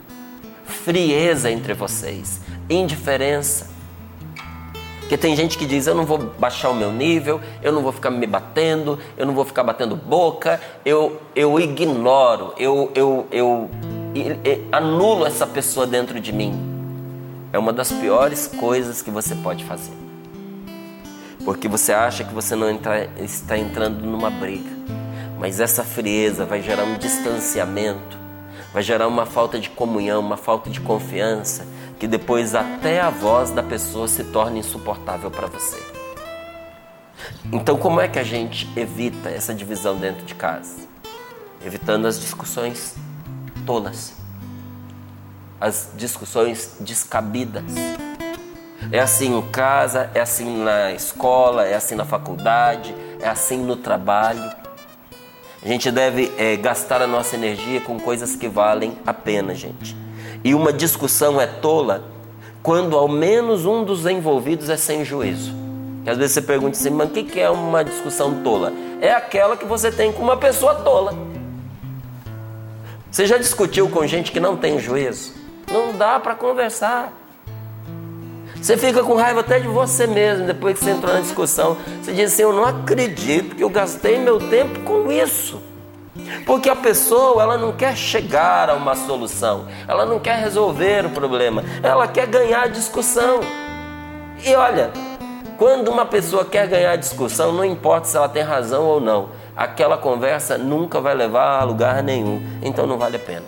frieza 0.65 1.51
entre 1.51 1.73
vocês, 1.73 2.39
indiferença. 2.69 3.67
Porque 4.99 5.17
tem 5.17 5.35
gente 5.35 5.57
que 5.57 5.65
diz: 5.65 5.87
eu 5.87 5.95
não 5.95 6.05
vou 6.05 6.17
baixar 6.39 6.69
o 6.69 6.73
meu 6.73 6.91
nível, 6.91 7.41
eu 7.61 7.71
não 7.71 7.81
vou 7.81 7.91
ficar 7.91 8.09
me 8.09 8.25
batendo, 8.25 8.97
eu 9.17 9.25
não 9.25 9.33
vou 9.33 9.45
ficar 9.45 9.63
batendo 9.63 9.95
boca, 9.95 10.61
eu, 10.85 11.21
eu 11.35 11.59
ignoro, 11.59 12.53
eu, 12.57 12.91
eu, 12.95 13.27
eu, 13.31 13.69
eu 14.13 14.57
anulo 14.71 15.25
essa 15.25 15.45
pessoa 15.45 15.85
dentro 15.85 16.19
de 16.19 16.31
mim. 16.31 16.53
É 17.53 17.59
uma 17.59 17.71
das 17.71 17.91
piores 17.91 18.47
coisas 18.47 19.01
que 19.01 19.09
você 19.09 19.33
pode 19.35 19.63
fazer. 19.63 20.06
Porque 21.47 21.69
você 21.69 21.93
acha 21.93 22.25
que 22.25 22.33
você 22.33 22.57
não 22.57 22.69
entra, 22.69 23.09
está 23.21 23.57
entrando 23.57 24.05
numa 24.05 24.29
briga. 24.29 24.69
Mas 25.39 25.61
essa 25.61 25.81
frieza 25.81 26.45
vai 26.45 26.61
gerar 26.61 26.83
um 26.83 26.97
distanciamento, 26.97 28.17
vai 28.73 28.83
gerar 28.83 29.07
uma 29.07 29.25
falta 29.25 29.57
de 29.57 29.69
comunhão, 29.69 30.19
uma 30.19 30.35
falta 30.35 30.69
de 30.69 30.81
confiança, 30.81 31.65
que 31.97 32.05
depois 32.05 32.53
até 32.53 32.99
a 32.99 33.09
voz 33.09 33.51
da 33.51 33.63
pessoa 33.63 34.09
se 34.09 34.25
torna 34.25 34.57
insuportável 34.57 35.31
para 35.31 35.47
você. 35.47 35.81
Então, 37.49 37.77
como 37.77 38.01
é 38.01 38.09
que 38.09 38.19
a 38.19 38.25
gente 38.25 38.67
evita 38.77 39.29
essa 39.29 39.53
divisão 39.53 39.95
dentro 39.95 40.25
de 40.25 40.35
casa? 40.35 40.85
Evitando 41.65 42.07
as 42.07 42.19
discussões 42.19 42.93
tolas, 43.65 44.15
as 45.61 45.91
discussões 45.95 46.75
descabidas. 46.81 47.63
É 48.91 48.99
assim 48.99 49.37
em 49.37 49.41
casa, 49.41 50.09
é 50.13 50.21
assim 50.21 50.63
na 50.63 50.93
escola, 50.93 51.65
é 51.65 51.75
assim 51.75 51.95
na 51.95 52.05
faculdade, 52.05 52.95
é 53.19 53.27
assim 53.27 53.57
no 53.57 53.75
trabalho. 53.75 54.49
A 55.61 55.67
gente 55.67 55.91
deve 55.91 56.31
é, 56.37 56.55
gastar 56.55 57.01
a 57.01 57.07
nossa 57.07 57.35
energia 57.35 57.81
com 57.81 57.99
coisas 57.99 58.35
que 58.35 58.47
valem 58.47 58.97
a 59.05 59.13
pena, 59.13 59.53
gente. 59.53 59.95
E 60.43 60.53
uma 60.53 60.71
discussão 60.71 61.41
é 61.41 61.47
tola 61.47 62.05
quando 62.63 62.95
ao 62.95 63.09
menos 63.09 63.65
um 63.65 63.83
dos 63.83 64.05
envolvidos 64.05 64.69
é 64.69 64.77
sem 64.77 65.03
juízo. 65.03 65.53
Que 66.05 66.09
às 66.09 66.17
vezes 66.17 66.33
você 66.33 66.41
pergunta 66.41 66.77
assim, 66.77 66.89
mas 66.89 67.09
o 67.09 67.11
que 67.11 67.39
é 67.39 67.49
uma 67.49 67.83
discussão 67.83 68.41
tola? 68.41 68.71
É 69.01 69.11
aquela 69.11 69.57
que 69.57 69.65
você 69.65 69.91
tem 69.91 70.13
com 70.13 70.21
uma 70.21 70.37
pessoa 70.37 70.75
tola. 70.75 71.13
Você 73.11 73.25
já 73.25 73.37
discutiu 73.37 73.89
com 73.89 74.07
gente 74.07 74.31
que 74.31 74.39
não 74.39 74.55
tem 74.55 74.79
juízo? 74.79 75.33
Não 75.69 75.91
dá 75.91 76.19
para 76.19 76.35
conversar. 76.35 77.11
Você 78.61 78.75
fica 78.75 79.03
com 79.03 79.15
raiva 79.15 79.41
até 79.41 79.59
de 79.59 79.67
você 79.67 80.07
mesmo 80.07 80.45
depois 80.45 80.77
que 80.77 80.83
você 80.83 80.91
entrou 80.91 81.13
na 81.13 81.21
discussão. 81.21 81.77
Você 82.01 82.11
diz 82.13 82.33
assim: 82.33 82.43
Eu 82.43 82.53
não 82.53 82.65
acredito 82.65 83.55
que 83.55 83.63
eu 83.63 83.69
gastei 83.69 84.19
meu 84.19 84.39
tempo 84.39 84.79
com 84.81 85.11
isso. 85.11 85.61
Porque 86.45 86.69
a 86.69 86.75
pessoa, 86.75 87.43
ela 87.43 87.57
não 87.57 87.71
quer 87.71 87.95
chegar 87.95 88.69
a 88.69 88.73
uma 88.73 88.95
solução, 88.95 89.67
ela 89.87 90.05
não 90.05 90.19
quer 90.19 90.39
resolver 90.39 91.05
o 91.05 91.09
problema, 91.11 91.63
ela 91.83 92.07
quer 92.07 92.25
ganhar 92.27 92.63
a 92.63 92.67
discussão. 92.67 93.39
E 94.43 94.53
olha, 94.55 94.91
quando 95.57 95.89
uma 95.89 96.05
pessoa 96.05 96.43
quer 96.43 96.67
ganhar 96.67 96.91
a 96.91 96.95
discussão, 96.95 97.51
não 97.51 97.63
importa 97.63 98.07
se 98.07 98.17
ela 98.17 98.29
tem 98.29 98.43
razão 98.43 98.83
ou 98.83 98.99
não, 98.99 99.29
aquela 99.55 99.97
conversa 99.97 100.57
nunca 100.57 100.99
vai 100.99 101.13
levar 101.13 101.61
a 101.61 101.63
lugar 101.63 102.01
nenhum, 102.03 102.41
então 102.61 102.85
não 102.87 102.97
vale 102.97 103.17
a 103.17 103.19
pena. 103.19 103.45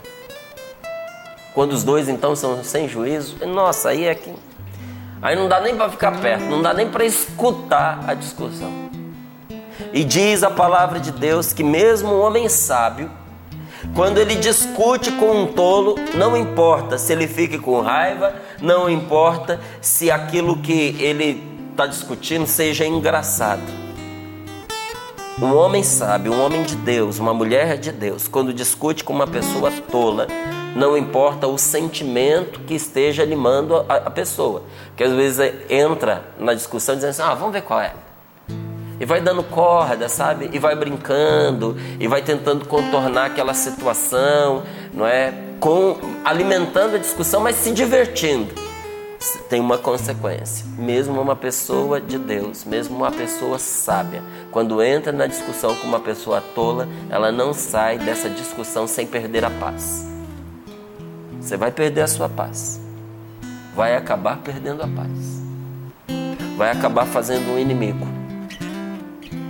Quando 1.53 1.73
os 1.73 1.83
dois 1.83 2.07
então 2.07 2.35
são 2.35 2.63
sem 2.63 2.87
juízo, 2.87 3.45
nossa, 3.45 3.89
aí 3.89 4.05
é 4.05 4.15
que 4.15 4.33
Aí 5.21 5.35
não 5.35 5.49
dá 5.49 5.59
nem 5.59 5.75
para 5.75 5.89
ficar 5.89 6.19
perto, 6.21 6.45
não 6.45 6.61
dá 6.61 6.73
nem 6.73 6.89
para 6.89 7.03
escutar 7.03 7.99
a 8.07 8.13
discussão. 8.13 8.71
E 9.91 10.03
diz 10.03 10.43
a 10.43 10.49
palavra 10.49 10.99
de 10.99 11.11
Deus 11.11 11.51
que 11.51 11.63
mesmo 11.63 12.09
um 12.13 12.21
homem 12.21 12.47
sábio, 12.47 13.11
quando 13.93 14.17
ele 14.17 14.35
discute 14.35 15.11
com 15.13 15.43
um 15.43 15.47
tolo, 15.47 15.95
não 16.15 16.37
importa 16.37 16.97
se 16.97 17.11
ele 17.11 17.27
fique 17.27 17.57
com 17.57 17.81
raiva, 17.81 18.33
não 18.61 18.89
importa 18.89 19.59
se 19.81 20.09
aquilo 20.09 20.57
que 20.57 20.95
ele 20.99 21.43
está 21.71 21.85
discutindo 21.85 22.45
seja 22.45 22.85
engraçado. 22.85 23.61
Um 25.41 25.55
homem 25.55 25.83
sábio, 25.83 26.33
um 26.33 26.45
homem 26.45 26.63
de 26.63 26.75
Deus, 26.75 27.19
uma 27.19 27.33
mulher 27.33 27.77
de 27.77 27.91
Deus, 27.91 28.27
quando 28.27 28.53
discute 28.53 29.03
com 29.03 29.13
uma 29.13 29.27
pessoa 29.27 29.71
tola, 29.89 30.27
não 30.75 30.97
importa 30.97 31.47
o 31.47 31.57
sentimento 31.57 32.59
que 32.61 32.73
esteja 32.73 33.23
animando 33.23 33.75
a, 33.87 33.95
a 33.95 34.09
pessoa. 34.09 34.63
Que 34.95 35.03
às 35.03 35.13
vezes 35.13 35.53
entra 35.69 36.23
na 36.37 36.53
discussão 36.53 36.95
dizendo 36.95 37.11
assim: 37.11 37.21
ah, 37.21 37.33
vamos 37.33 37.53
ver 37.53 37.61
qual 37.61 37.81
é. 37.81 37.93
E 38.99 39.05
vai 39.05 39.21
dando 39.21 39.43
corda, 39.43 40.09
sabe? 40.09 40.49
E 40.51 40.59
vai 40.59 40.75
brincando, 40.75 41.77
e 41.99 42.07
vai 42.07 42.21
tentando 42.21 42.65
contornar 42.65 43.27
aquela 43.27 43.53
situação, 43.53 44.63
não 44.93 45.07
é? 45.07 45.33
Com, 45.59 45.97
alimentando 46.25 46.95
a 46.95 46.99
discussão, 46.99 47.39
mas 47.39 47.55
se 47.55 47.71
divertindo. 47.71 48.53
Tem 49.49 49.59
uma 49.59 49.77
consequência. 49.77 50.65
Mesmo 50.77 51.19
uma 51.21 51.35
pessoa 51.35 51.99
de 51.99 52.17
Deus, 52.17 52.63
mesmo 52.65 52.95
uma 52.95 53.11
pessoa 53.11 53.57
sábia, 53.57 54.21
quando 54.51 54.81
entra 54.81 55.11
na 55.11 55.27
discussão 55.27 55.75
com 55.75 55.87
uma 55.87 55.99
pessoa 55.99 56.41
tola, 56.53 56.87
ela 57.09 57.31
não 57.31 57.53
sai 57.53 57.97
dessa 57.97 58.29
discussão 58.29 58.87
sem 58.87 59.05
perder 59.05 59.43
a 59.43 59.49
paz. 59.49 60.18
Você 61.39 61.57
vai 61.57 61.71
perder 61.71 62.01
a 62.01 62.07
sua 62.07 62.29
paz. 62.29 62.79
Vai 63.75 63.95
acabar 63.95 64.37
perdendo 64.37 64.83
a 64.83 64.87
paz. 64.87 65.41
Vai 66.57 66.71
acabar 66.71 67.05
fazendo 67.05 67.51
um 67.51 67.57
inimigo. 67.57 68.05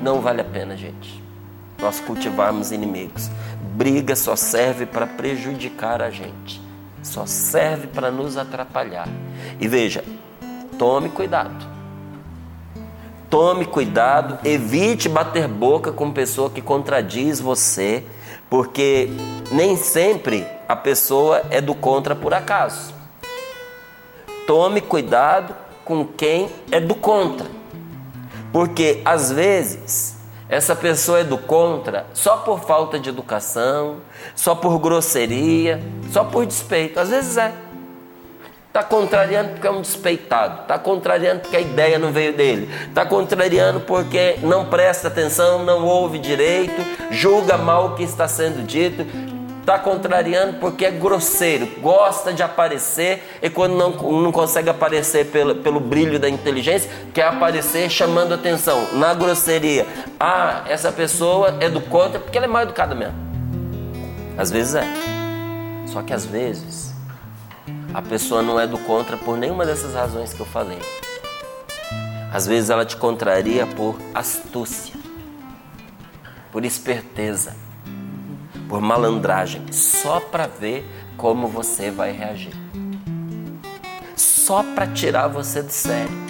Não 0.02 0.22
vale 0.22 0.42
a 0.42 0.46
pena, 0.46 0.78
gente. 0.78 1.22
Nós 1.80 2.00
cultivarmos 2.00 2.72
inimigos. 2.72 3.30
Briga 3.76 4.16
só 4.16 4.36
serve 4.36 4.86
para 4.86 5.08
prejudicar 5.08 6.02
a 6.02 6.10
gente. 6.10 6.62
Só 7.02 7.26
serve 7.26 7.88
para 7.88 8.12
nos 8.12 8.38
atrapalhar. 8.38 9.08
E 9.60 9.68
veja, 9.68 10.04
tome 10.78 11.10
cuidado. 11.10 11.68
Tome 13.30 13.66
cuidado, 13.66 14.40
evite 14.44 15.08
bater 15.08 15.48
boca 15.48 15.92
com 15.92 16.12
pessoa 16.12 16.50
que 16.50 16.62
contradiz 16.62 17.40
você, 17.40 18.04
porque 18.50 19.10
nem 19.52 19.78
sempre 19.78 20.46
a 20.68 20.76
pessoa 20.76 21.44
é 21.50 21.62
do 21.62 21.76
contra 21.76 22.16
por 22.16 22.34
acaso. 22.34 22.94
Tome 24.48 24.82
cuidado 24.82 25.56
com 25.86 26.06
quem 26.06 26.50
é 26.72 26.80
do 26.80 26.96
contra. 26.96 27.48
Porque 28.52 29.02
às 29.06 29.32
vezes 29.32 30.18
essa 30.48 30.76
pessoa 30.76 31.20
é 31.20 31.24
do 31.24 31.38
contra 31.38 32.08
só 32.14 32.38
por 32.38 32.62
falta 32.62 33.00
de 33.00 33.10
educação, 33.10 33.98
só 34.36 34.56
por 34.56 34.80
grosseria, 34.80 35.80
só 36.12 36.24
por 36.24 36.46
despeito. 36.46 37.00
Às 37.00 37.10
vezes 37.10 37.38
é. 37.38 37.54
Está 38.70 38.84
contrariando 38.84 39.50
porque 39.50 39.68
é 39.68 39.72
um 39.72 39.82
despeitado. 39.82 40.62
Está 40.62 40.78
contrariando 40.78 41.42
porque 41.42 41.58
a 41.58 41.60
ideia 41.60 41.98
não 41.98 42.12
veio 42.12 42.34
dele. 42.34 42.70
Está 42.88 43.06
contrariando 43.06 43.82
porque 43.82 44.38
não 44.44 44.66
presta 44.66 45.08
atenção, 45.08 45.66
não 45.66 45.86
ouve 45.86 46.20
direito, 46.20 46.80
julga 47.10 47.58
mal 47.58 47.88
o 47.88 47.96
que 47.96 48.04
está 48.04 48.28
sendo 48.28 48.64
dito 48.64 49.06
está 49.70 49.78
contrariando 49.78 50.54
porque 50.54 50.84
é 50.84 50.90
grosseiro, 50.90 51.68
gosta 51.80 52.34
de 52.34 52.42
aparecer 52.42 53.38
e 53.40 53.52
quando 53.52 53.76
não, 53.76 53.92
não 53.92 54.32
consegue 54.32 54.68
aparecer 54.68 55.28
pelo, 55.28 55.56
pelo 55.56 55.80
brilho 55.80 56.20
da 56.20 56.28
inteligência, 56.28 56.90
quer 57.14 57.28
aparecer 57.28 57.88
chamando 57.88 58.34
atenção, 58.34 58.94
na 58.94 59.14
grosseria. 59.14 59.86
Ah, 60.20 60.64
essa 60.68 60.92
pessoa 60.92 61.58
é 61.60 61.70
do 61.70 61.82
contra 61.82 62.20
porque 62.20 62.36
ela 62.36 62.48
é 62.48 62.50
mal 62.50 62.64
educada 62.64 62.96
mesmo. 62.96 63.14
Às 64.36 64.50
vezes 64.50 64.74
é. 64.74 64.86
Só 65.86 66.02
que 66.02 66.14
às 66.14 66.26
vezes 66.26 66.89
a 67.94 68.02
pessoa 68.02 68.42
não 68.42 68.60
é 68.60 68.68
do 68.68 68.78
contra 68.80 69.18
por 69.18 69.38
nenhuma 69.38 69.66
dessas 69.66 69.94
razões 69.94 70.34
que 70.34 70.40
eu 70.40 70.46
falei. 70.46 70.80
Às 72.32 72.46
vezes 72.46 72.70
ela 72.70 72.86
te 72.86 72.96
contraria 72.96 73.66
por 73.66 74.00
astúcia, 74.14 74.96
por 76.52 76.64
esperteza 76.64 77.70
por 78.70 78.80
malandragem, 78.80 79.66
só 79.72 80.20
para 80.20 80.46
ver 80.46 80.88
como 81.18 81.48
você 81.48 81.90
vai 81.90 82.12
reagir. 82.12 82.54
Só 84.16 84.64
para 84.64 84.86
tirar 84.86 85.28
você 85.28 85.64
do 85.64 85.72
sério. 85.72 86.30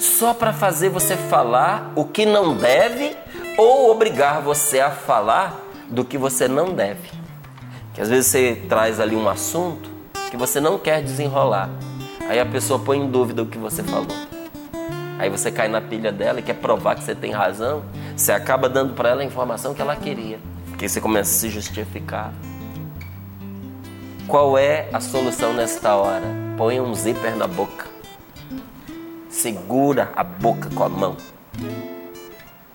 Só 0.00 0.34
para 0.34 0.52
fazer 0.52 0.88
você 0.88 1.16
falar 1.16 1.92
o 1.94 2.04
que 2.04 2.26
não 2.26 2.56
deve 2.56 3.16
ou 3.56 3.90
obrigar 3.90 4.42
você 4.42 4.80
a 4.80 4.90
falar 4.90 5.60
do 5.88 6.04
que 6.04 6.18
você 6.18 6.48
não 6.48 6.74
deve. 6.74 7.08
Que 7.94 8.00
às 8.00 8.08
vezes 8.08 8.26
você 8.26 8.60
traz 8.68 8.98
ali 8.98 9.14
um 9.14 9.28
assunto 9.28 9.90
que 10.32 10.36
você 10.38 10.62
não 10.62 10.78
quer 10.78 11.02
desenrolar. 11.02 11.68
Aí 12.26 12.40
a 12.40 12.46
pessoa 12.46 12.78
põe 12.78 12.96
em 12.96 13.06
dúvida 13.06 13.42
o 13.42 13.46
que 13.46 13.58
você 13.58 13.82
falou. 13.82 14.16
Aí 15.18 15.28
você 15.28 15.52
cai 15.52 15.68
na 15.68 15.78
pilha 15.78 16.10
dela 16.10 16.40
e 16.40 16.42
quer 16.42 16.54
provar 16.54 16.94
que 16.94 17.04
você 17.04 17.14
tem 17.14 17.32
razão. 17.32 17.82
Você 18.16 18.32
acaba 18.32 18.66
dando 18.66 18.94
para 18.94 19.10
ela 19.10 19.20
a 19.20 19.26
informação 19.26 19.74
que 19.74 19.82
ela 19.82 19.94
queria. 19.94 20.38
Porque 20.70 20.88
você 20.88 21.02
começa 21.02 21.30
a 21.30 21.38
se 21.38 21.50
justificar. 21.50 22.32
Qual 24.26 24.56
é 24.56 24.88
a 24.90 25.00
solução 25.00 25.52
nesta 25.52 25.96
hora? 25.96 26.24
Põe 26.56 26.80
um 26.80 26.94
zíper 26.94 27.36
na 27.36 27.46
boca. 27.46 27.84
Segura 29.28 30.12
a 30.16 30.24
boca 30.24 30.70
com 30.74 30.82
a 30.82 30.88
mão. 30.88 31.14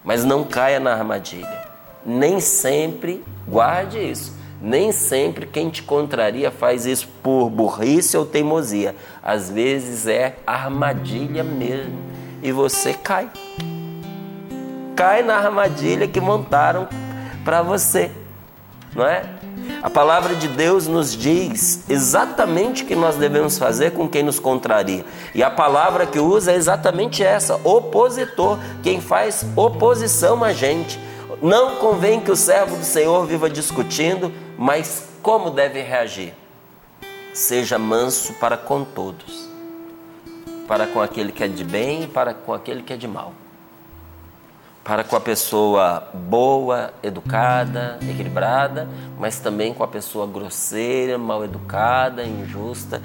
Mas 0.04 0.24
não 0.24 0.44
caia 0.44 0.80
na 0.80 0.94
armadilha. 0.94 1.68
Nem 2.06 2.40
sempre, 2.40 3.26
guarde 3.48 3.98
isso. 3.98 4.37
Nem 4.62 4.92
sempre 4.92 5.46
quem 5.46 5.70
te 5.70 5.84
contraria 5.84 6.50
faz 6.50 6.86
isso 6.86 7.08
por 7.22 7.50
burrice 7.50 8.18
ou 8.18 8.26
teimosia. 8.26 8.96
Às 9.22 9.50
vezes 9.50 10.08
é 10.08 10.36
armadilha 10.46 11.44
mesmo. 11.44 11.98
E 12.42 12.52
você 12.52 12.94
cai. 12.94 13.30
Cai 14.96 15.22
na 15.22 15.36
armadilha 15.36 16.08
que 16.08 16.20
montaram 16.20 16.88
para 17.46 17.62
você. 17.62 18.10
não 18.96 19.06
é? 19.06 19.24
A 19.84 19.90
palavra 19.90 20.34
de 20.34 20.48
Deus 20.48 20.88
nos 20.88 21.16
diz 21.16 21.84
exatamente 21.90 22.84
o 22.84 22.88
que 22.88 22.96
nós 22.96 23.16
devemos 23.16 23.58
fazer 23.58 23.92
com 23.92 24.08
quem 24.08 24.24
nos 24.24 24.40
contraria. 24.40 25.06
E 25.36 25.44
a 25.44 25.52
palavra 25.52 26.06
que 26.06 26.20
usa 26.20 26.52
é 26.52 26.56
exatamente 26.56 27.24
essa: 27.24 27.60
opositor, 27.64 28.58
quem 28.82 29.00
faz 29.00 29.46
oposição 29.56 30.44
a 30.44 30.52
gente. 30.52 31.00
Não 31.42 31.76
convém 31.76 32.20
que 32.20 32.32
o 32.32 32.36
servo 32.36 32.76
do 32.76 32.84
Senhor 32.84 33.26
viva 33.28 33.48
discutindo, 33.48 34.32
mas 34.58 35.10
como 35.22 35.52
deve 35.52 35.82
reagir? 35.82 36.34
Seja 37.34 37.78
manso 37.78 38.34
para 38.36 38.58
com 38.58 38.84
todos, 38.84 39.48
para 40.68 40.88
com 40.88 41.02
aquele 41.02 41.32
que 41.32 41.44
é 41.44 41.48
de 41.48 41.64
bem 41.64 42.04
e 42.04 42.08
para 42.08 42.34
com 42.34 42.54
aquele 42.54 42.82
que 42.82 42.94
é 42.94 42.98
de 42.98 43.08
mal 43.08 43.34
para 44.88 45.04
com 45.04 45.18
a 45.18 45.20
pessoa 45.20 46.08
boa, 46.14 46.94
educada, 47.04 48.00
equilibrada, 48.10 48.88
mas 49.20 49.38
também 49.38 49.74
com 49.74 49.84
a 49.84 49.88
pessoa 49.88 50.26
grosseira, 50.26 51.18
mal 51.18 51.44
educada, 51.44 52.24
injusta, 52.24 53.02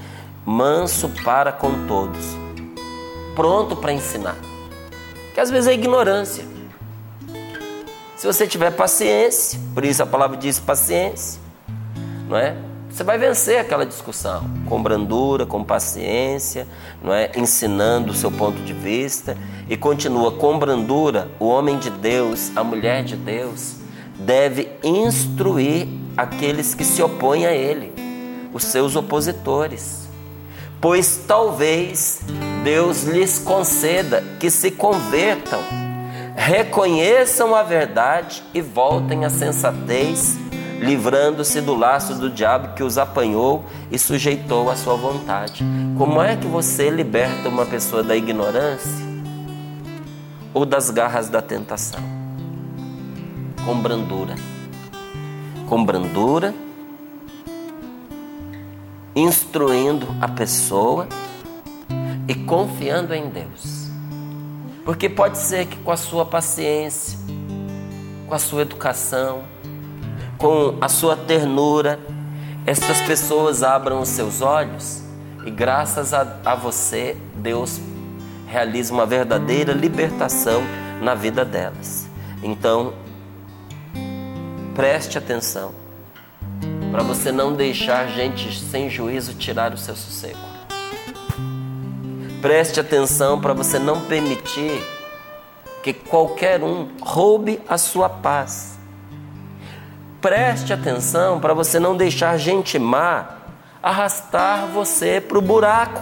manso 0.47 1.09
para 1.25 1.51
com 1.51 1.88
todos, 1.88 2.25
pronto 3.35 3.75
para 3.75 3.93
ensinar. 3.93 4.37
Que 5.35 5.41
às 5.41 5.51
vezes 5.51 5.67
é 5.67 5.75
ignorância. 5.75 6.45
Se 8.15 8.29
você 8.29 8.47
tiver 8.47 8.71
paciência, 8.71 9.59
por 9.75 9.85
isso 9.85 10.05
a 10.05 10.07
palavra 10.07 10.37
diz 10.37 10.61
paciência, 10.61 11.41
não 12.28 12.37
é? 12.37 12.56
Você 12.92 13.02
vai 13.02 13.16
vencer 13.16 13.58
aquela 13.58 13.87
discussão 13.87 14.44
com 14.68 14.82
brandura, 14.82 15.46
com 15.46 15.64
paciência, 15.64 16.66
não 17.02 17.12
é? 17.12 17.30
Ensinando 17.35 18.12
o 18.12 18.14
seu 18.14 18.30
ponto 18.30 18.61
de 18.62 18.74
vista 18.74 19.35
e 19.66 19.78
continua 19.78 20.32
com 20.32 20.58
brandura. 20.58 21.30
O 21.40 21.46
homem 21.46 21.78
de 21.78 21.88
Deus, 21.88 22.54
a 22.54 22.62
mulher 22.62 23.02
de 23.02 23.16
Deus, 23.16 23.76
deve 24.18 24.68
instruir 24.85 25.88
aqueles 26.16 26.74
que 26.74 26.85
se 26.85 27.02
opõem 27.02 27.46
a 27.46 27.52
ele, 27.52 27.94
os 28.52 28.64
seus 28.64 28.94
opositores. 28.94 30.06
Pois 30.78 31.24
talvez 31.26 32.20
Deus 32.62 33.04
lhes 33.04 33.38
conceda 33.38 34.22
que 34.38 34.50
se 34.50 34.70
convertam, 34.70 35.61
reconheçam 36.37 37.54
a 37.54 37.62
verdade 37.62 38.42
e 38.52 38.61
voltem 38.61 39.24
à 39.24 39.30
sensatez 39.30 40.37
livrando-se 40.83 41.61
do 41.61 41.75
laço 41.75 42.14
do 42.16 42.29
diabo 42.29 42.75
que 42.75 42.83
os 42.83 42.99
apanhou 42.99 43.64
e 43.90 43.99
sujeitou 43.99 44.68
à 44.68 44.75
sua 44.75 44.97
vontade. 44.97 45.64
Como 45.97 46.21
é 46.21 46.37
que 46.37 46.47
você 46.47 46.90
liberta 46.90 47.49
uma 47.49 47.64
pessoa 47.64 48.03
da 48.03 48.16
ignorância 48.16 49.07
ou 50.53 50.66
das 50.66 50.90
garras 50.90 51.29
da 51.29 51.40
tentação? 51.40 52.03
Com 53.64 53.81
brandura. 53.81 54.35
Com 55.68 55.85
brandura, 55.85 56.53
instruindo 59.14 60.09
a 60.21 60.27
pessoa 60.27 61.07
e 62.27 62.35
confiando 62.35 63.14
em 63.14 63.29
Deus. 63.31 63.88
Porque 64.85 65.09
pode 65.09 65.38
ser 65.38 65.66
que 65.66 65.77
com 65.77 65.92
a 65.92 65.97
sua 65.97 66.27
paciência, 66.27 67.16
com 68.27 68.35
a 68.35 68.38
sua 68.38 68.62
educação, 68.62 69.45
com 70.42 70.76
a 70.81 70.88
sua 70.88 71.14
ternura, 71.14 72.00
estas 72.66 73.00
pessoas 73.02 73.62
abram 73.62 74.00
os 74.00 74.09
seus 74.09 74.40
olhos 74.40 75.00
e, 75.46 75.50
graças 75.52 76.12
a, 76.12 76.37
a 76.44 76.57
você, 76.57 77.16
Deus 77.37 77.81
realiza 78.48 78.92
uma 78.92 79.07
verdadeira 79.07 79.72
libertação 79.72 80.61
na 81.00 81.14
vida 81.14 81.44
delas. 81.44 82.09
Então, 82.42 82.92
preste 84.74 85.16
atenção 85.16 85.72
para 86.90 87.05
você 87.05 87.31
não 87.31 87.55
deixar 87.55 88.09
gente 88.09 88.52
sem 88.52 88.90
juízo 88.90 89.35
tirar 89.35 89.72
o 89.72 89.78
seu 89.78 89.94
sossego. 89.94 90.40
Preste 92.40 92.81
atenção 92.81 93.40
para 93.40 93.52
você 93.52 93.78
não 93.78 94.00
permitir 94.07 94.83
que 95.85 95.92
qualquer 95.92 96.64
um 96.64 96.88
roube 97.00 97.61
a 97.68 97.78
sua 97.78 98.09
paz. 98.09 98.82
Preste 100.22 100.72
atenção 100.72 101.40
para 101.40 101.52
você 101.52 101.80
não 101.80 101.96
deixar 101.96 102.38
gente 102.38 102.78
má 102.78 103.26
arrastar 103.82 104.68
você 104.68 105.20
para 105.20 105.37
o 105.37 105.42
buraco, 105.42 106.00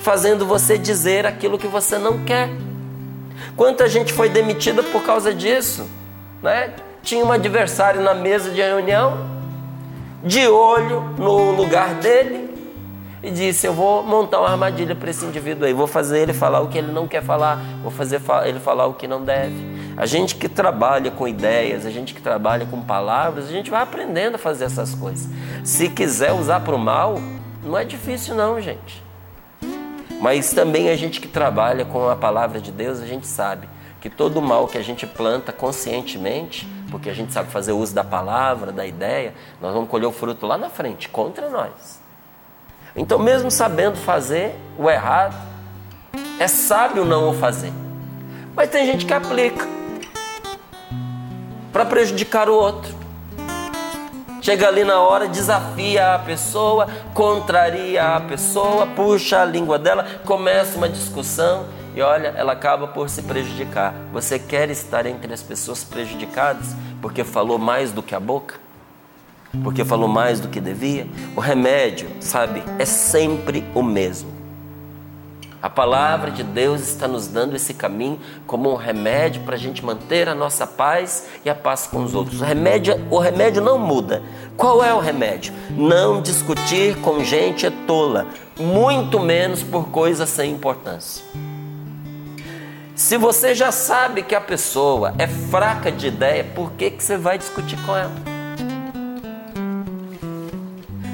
fazendo 0.00 0.44
você 0.44 0.76
dizer 0.76 1.24
aquilo 1.24 1.58
que 1.58 1.66
você 1.66 1.96
não 1.96 2.22
quer. 2.22 2.50
Quanta 3.56 3.88
gente 3.88 4.12
foi 4.12 4.28
demitida 4.28 4.82
por 4.82 5.02
causa 5.02 5.32
disso, 5.32 5.88
né? 6.42 6.74
Tinha 7.02 7.24
um 7.24 7.32
adversário 7.32 8.02
na 8.02 8.12
mesa 8.12 8.50
de 8.50 8.60
reunião, 8.60 9.26
de 10.22 10.46
olho 10.46 11.00
no 11.16 11.52
lugar 11.52 11.94
dele, 11.94 12.54
e 13.22 13.30
disse: 13.30 13.66
Eu 13.66 13.72
vou 13.72 14.02
montar 14.02 14.40
uma 14.40 14.50
armadilha 14.50 14.94
para 14.94 15.08
esse 15.10 15.24
indivíduo 15.24 15.66
aí, 15.66 15.72
vou 15.72 15.86
fazer 15.86 16.20
ele 16.20 16.34
falar 16.34 16.60
o 16.60 16.68
que 16.68 16.76
ele 16.76 16.92
não 16.92 17.08
quer 17.08 17.22
falar, 17.22 17.58
vou 17.82 17.90
fazer 17.90 18.20
ele 18.44 18.60
falar 18.60 18.86
o 18.86 18.92
que 18.92 19.08
não 19.08 19.24
deve. 19.24 19.81
A 19.96 20.06
gente 20.06 20.36
que 20.36 20.48
trabalha 20.48 21.10
com 21.10 21.28
ideias, 21.28 21.84
a 21.84 21.90
gente 21.90 22.14
que 22.14 22.22
trabalha 22.22 22.66
com 22.66 22.80
palavras, 22.80 23.46
a 23.46 23.52
gente 23.52 23.70
vai 23.70 23.82
aprendendo 23.82 24.36
a 24.36 24.38
fazer 24.38 24.64
essas 24.64 24.94
coisas. 24.94 25.28
Se 25.62 25.88
quiser 25.88 26.32
usar 26.32 26.60
para 26.60 26.74
o 26.74 26.78
mal, 26.78 27.18
não 27.62 27.76
é 27.76 27.84
difícil, 27.84 28.34
não, 28.34 28.60
gente. 28.60 29.02
Mas 30.20 30.52
também 30.52 30.88
a 30.88 30.96
gente 30.96 31.20
que 31.20 31.28
trabalha 31.28 31.84
com 31.84 32.08
a 32.08 32.16
palavra 32.16 32.60
de 32.60 32.72
Deus, 32.72 33.00
a 33.00 33.06
gente 33.06 33.26
sabe 33.26 33.68
que 34.00 34.08
todo 34.08 34.40
mal 34.40 34.66
que 34.66 34.78
a 34.78 34.82
gente 34.82 35.06
planta 35.06 35.52
conscientemente, 35.52 36.66
porque 36.90 37.10
a 37.10 37.14
gente 37.14 37.32
sabe 37.32 37.50
fazer 37.50 37.72
uso 37.72 37.94
da 37.94 38.02
palavra, 38.02 38.72
da 38.72 38.86
ideia, 38.86 39.34
nós 39.60 39.74
vamos 39.74 39.88
colher 39.88 40.06
o 40.06 40.12
fruto 40.12 40.46
lá 40.46 40.56
na 40.56 40.70
frente, 40.70 41.08
contra 41.08 41.48
nós. 41.50 42.00
Então, 42.96 43.18
mesmo 43.18 43.50
sabendo 43.50 43.96
fazer 43.96 44.54
o 44.78 44.88
errado, 44.90 45.36
é 46.38 46.48
sábio 46.48 47.04
não 47.04 47.30
o 47.30 47.34
fazer. 47.34 47.72
Mas 48.54 48.70
tem 48.70 48.86
gente 48.86 49.06
que 49.06 49.14
aplica 49.14 49.66
para 51.82 51.86
prejudicar 51.86 52.48
o 52.48 52.54
outro. 52.54 52.94
Chega 54.40 54.68
ali 54.68 54.84
na 54.84 55.00
hora, 55.00 55.28
desafia 55.28 56.14
a 56.14 56.18
pessoa, 56.18 56.86
contraria 57.14 58.16
a 58.16 58.20
pessoa, 58.20 58.86
puxa 58.86 59.42
a 59.42 59.44
língua 59.44 59.78
dela, 59.78 60.04
começa 60.24 60.76
uma 60.76 60.88
discussão 60.88 61.66
e 61.94 62.02
olha, 62.02 62.34
ela 62.36 62.52
acaba 62.52 62.88
por 62.88 63.08
se 63.08 63.22
prejudicar. 63.22 63.94
Você 64.12 64.38
quer 64.38 64.70
estar 64.70 65.06
entre 65.06 65.32
as 65.32 65.42
pessoas 65.42 65.84
prejudicadas 65.84 66.74
porque 67.00 67.24
falou 67.24 67.58
mais 67.58 67.92
do 67.92 68.02
que 68.02 68.14
a 68.14 68.20
boca? 68.20 68.56
Porque 69.62 69.84
falou 69.84 70.08
mais 70.08 70.40
do 70.40 70.48
que 70.48 70.60
devia? 70.60 71.06
O 71.36 71.40
remédio, 71.40 72.08
sabe, 72.20 72.62
é 72.78 72.84
sempre 72.84 73.64
o 73.74 73.82
mesmo. 73.82 74.41
A 75.62 75.70
palavra 75.70 76.32
de 76.32 76.42
Deus 76.42 76.80
está 76.80 77.06
nos 77.06 77.28
dando 77.28 77.54
esse 77.54 77.72
caminho 77.72 78.18
como 78.48 78.72
um 78.72 78.74
remédio 78.74 79.42
para 79.42 79.54
a 79.54 79.58
gente 79.58 79.84
manter 79.84 80.28
a 80.28 80.34
nossa 80.34 80.66
paz 80.66 81.28
e 81.44 81.48
a 81.48 81.54
paz 81.54 81.86
com 81.86 82.02
os 82.02 82.16
outros. 82.16 82.40
O 82.40 82.44
remédio, 82.44 83.00
o 83.08 83.18
remédio 83.18 83.62
não 83.62 83.78
muda. 83.78 84.24
Qual 84.56 84.82
é 84.82 84.92
o 84.92 84.98
remédio? 84.98 85.54
Não 85.70 86.20
discutir 86.20 86.96
com 86.96 87.22
gente 87.22 87.70
tola, 87.86 88.26
muito 88.58 89.20
menos 89.20 89.62
por 89.62 89.88
coisas 89.90 90.28
sem 90.28 90.50
importância. 90.50 91.24
Se 92.96 93.16
você 93.16 93.54
já 93.54 93.70
sabe 93.70 94.24
que 94.24 94.34
a 94.34 94.40
pessoa 94.40 95.14
é 95.16 95.28
fraca 95.28 95.92
de 95.92 96.08
ideia, 96.08 96.42
por 96.42 96.72
que, 96.72 96.90
que 96.90 97.04
você 97.04 97.16
vai 97.16 97.38
discutir 97.38 97.78
com 97.86 97.96
ela? 97.96 98.31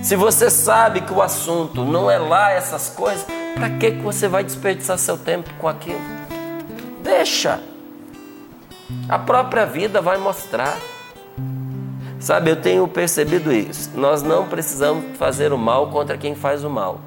Se 0.09 0.17
você 0.17 0.49
sabe 0.49 1.03
que 1.03 1.13
o 1.13 1.21
assunto 1.21 1.85
não 1.85 2.11
é 2.11 2.17
lá 2.17 2.51
essas 2.51 2.89
coisas, 2.89 3.27
para 3.53 3.69
que 3.69 3.91
você 3.91 4.27
vai 4.27 4.43
desperdiçar 4.43 4.97
seu 4.97 5.19
tempo 5.19 5.53
com 5.59 5.69
aquilo? 5.69 6.01
Deixa. 7.03 7.61
A 9.07 9.19
própria 9.19 9.67
vida 9.67 10.01
vai 10.01 10.17
mostrar. 10.17 10.79
Sabe, 12.19 12.51
eu 12.51 12.57
tenho 12.57 12.89
percebido 12.89 13.53
isso. 13.53 13.91
Nós 13.97 14.23
não 14.23 14.49
precisamos 14.49 15.19
fazer 15.19 15.53
o 15.53 15.59
mal 15.59 15.89
contra 15.91 16.17
quem 16.17 16.35
faz 16.35 16.65
o 16.65 16.71
mal. 16.71 17.03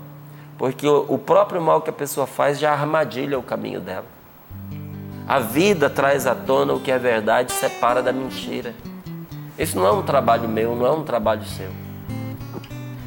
Porque 0.56 0.88
o 0.88 1.18
próprio 1.18 1.60
mal 1.60 1.82
que 1.82 1.90
a 1.90 1.94
pessoa 1.94 2.28
faz 2.28 2.60
já 2.60 2.72
armadilha 2.72 3.40
o 3.40 3.42
caminho 3.42 3.82
dela. 3.82 4.06
A 5.28 5.40
vida 5.40 5.90
traz 5.90 6.28
à 6.28 6.36
tona 6.36 6.74
o 6.74 6.80
que 6.80 6.92
é 6.92 7.00
verdade, 7.00 7.52
separa 7.52 8.04
da 8.04 8.14
mentira. 8.14 8.76
Isso 9.58 9.76
não 9.76 9.88
é 9.88 9.92
um 9.92 10.04
trabalho 10.04 10.48
meu, 10.48 10.76
não 10.76 10.86
é 10.86 10.92
um 10.92 11.02
trabalho 11.02 11.44
seu. 11.46 11.91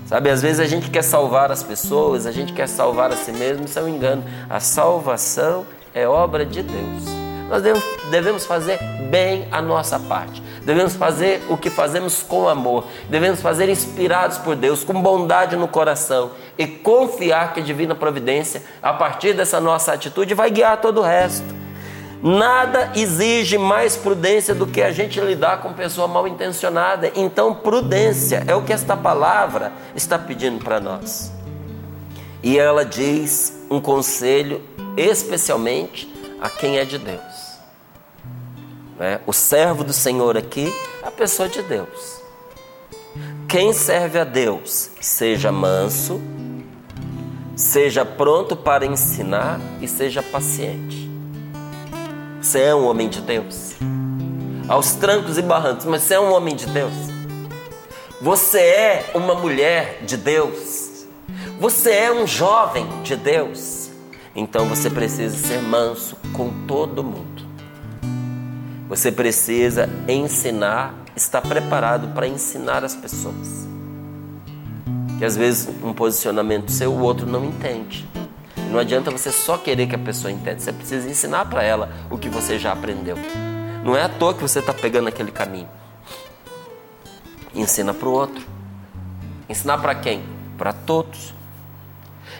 Sabe, 0.06 0.28
às 0.28 0.42
vezes 0.42 0.60
a 0.60 0.66
gente 0.66 0.90
quer 0.90 1.02
salvar 1.02 1.50
as 1.50 1.62
pessoas, 1.62 2.26
a 2.26 2.32
gente 2.32 2.52
quer 2.52 2.68
salvar 2.68 3.10
a 3.10 3.16
si 3.16 3.32
mesmo, 3.32 3.64
isso 3.64 3.78
é 3.78 3.82
um 3.82 3.88
engano. 3.88 4.22
A 4.50 4.60
salvação 4.60 5.64
é 5.94 6.06
obra 6.06 6.44
de 6.44 6.62
Deus. 6.62 7.04
Nós 7.48 7.62
devemos 8.10 8.44
fazer 8.44 8.78
bem 9.10 9.46
a 9.50 9.62
nossa 9.62 9.98
parte. 9.98 10.42
Devemos 10.62 10.94
fazer 10.96 11.42
o 11.48 11.56
que 11.56 11.70
fazemos 11.70 12.22
com 12.22 12.48
amor. 12.48 12.86
Devemos 13.08 13.40
fazer 13.40 13.68
inspirados 13.68 14.38
por 14.38 14.56
Deus, 14.56 14.82
com 14.82 15.00
bondade 15.00 15.56
no 15.56 15.68
coração 15.68 16.32
e 16.56 16.66
confiar 16.66 17.52
que 17.52 17.60
a 17.60 17.62
divina 17.62 17.94
providência, 17.94 18.62
a 18.82 18.92
partir 18.92 19.34
dessa 19.34 19.60
nossa 19.60 19.92
atitude, 19.92 20.34
vai 20.34 20.50
guiar 20.50 20.80
todo 20.80 21.00
o 21.00 21.02
resto. 21.02 21.63
Nada 22.26 22.90
exige 22.94 23.58
mais 23.58 23.98
prudência 23.98 24.54
do 24.54 24.66
que 24.66 24.80
a 24.80 24.90
gente 24.90 25.20
lidar 25.20 25.60
com 25.60 25.74
pessoa 25.74 26.08
mal 26.08 26.26
intencionada. 26.26 27.12
Então, 27.14 27.54
prudência 27.54 28.42
é 28.46 28.54
o 28.54 28.62
que 28.62 28.72
esta 28.72 28.96
palavra 28.96 29.70
está 29.94 30.18
pedindo 30.18 30.64
para 30.64 30.80
nós. 30.80 31.30
E 32.42 32.58
ela 32.58 32.82
diz 32.82 33.66
um 33.70 33.78
conselho 33.78 34.62
especialmente 34.96 36.10
a 36.40 36.48
quem 36.48 36.78
é 36.78 36.86
de 36.86 36.96
Deus. 36.96 37.58
Né? 38.98 39.20
O 39.26 39.32
servo 39.34 39.84
do 39.84 39.92
Senhor 39.92 40.34
aqui 40.34 40.72
é 41.02 41.08
a 41.08 41.10
pessoa 41.10 41.46
de 41.46 41.60
Deus. 41.60 42.22
Quem 43.46 43.74
serve 43.74 44.18
a 44.18 44.24
Deus, 44.24 44.88
seja 44.98 45.52
manso, 45.52 46.22
seja 47.54 48.02
pronto 48.02 48.56
para 48.56 48.86
ensinar 48.86 49.60
e 49.82 49.86
seja 49.86 50.22
paciente. 50.22 51.13
Você 52.44 52.60
é 52.60 52.74
um 52.74 52.86
homem 52.86 53.08
de 53.08 53.22
Deus. 53.22 53.72
Aos 54.68 54.92
trancos 54.96 55.38
e 55.38 55.42
barrancos, 55.42 55.86
mas 55.86 56.02
você 56.02 56.12
é 56.12 56.20
um 56.20 56.30
homem 56.30 56.54
de 56.54 56.66
Deus. 56.66 56.92
Você 58.20 58.58
é 58.58 59.12
uma 59.14 59.34
mulher 59.34 60.02
de 60.04 60.18
Deus. 60.18 61.06
Você 61.58 61.90
é 61.90 62.12
um 62.12 62.26
jovem 62.26 62.86
de 63.02 63.16
Deus. 63.16 63.88
Então 64.36 64.66
você 64.66 64.90
precisa 64.90 65.34
ser 65.38 65.62
manso 65.62 66.18
com 66.34 66.66
todo 66.66 67.02
mundo. 67.02 67.42
Você 68.90 69.10
precisa 69.10 69.88
ensinar, 70.06 70.94
estar 71.16 71.40
preparado 71.40 72.08
para 72.08 72.28
ensinar 72.28 72.84
as 72.84 72.94
pessoas. 72.94 73.66
Que 75.18 75.24
às 75.24 75.34
vezes 75.34 75.66
um 75.82 75.94
posicionamento 75.94 76.70
seu 76.70 76.92
o 76.92 77.00
outro 77.00 77.26
não 77.26 77.42
entende. 77.42 78.06
Não 78.74 78.80
adianta 78.80 79.08
você 79.08 79.30
só 79.30 79.56
querer 79.56 79.86
que 79.86 79.94
a 79.94 79.98
pessoa 79.98 80.32
entenda, 80.32 80.58
você 80.58 80.72
precisa 80.72 81.08
ensinar 81.08 81.44
para 81.44 81.62
ela 81.62 81.92
o 82.10 82.18
que 82.18 82.28
você 82.28 82.58
já 82.58 82.72
aprendeu. 82.72 83.16
Não 83.84 83.96
é 83.96 84.02
à 84.02 84.08
toa 84.08 84.34
que 84.34 84.42
você 84.42 84.58
está 84.58 84.74
pegando 84.74 85.06
aquele 85.06 85.30
caminho. 85.30 85.68
Ensina 87.54 87.94
para 87.94 88.08
o 88.08 88.10
outro. 88.10 88.44
Ensinar 89.48 89.78
para 89.78 89.94
quem? 89.94 90.24
Para 90.58 90.72
todos. 90.72 91.32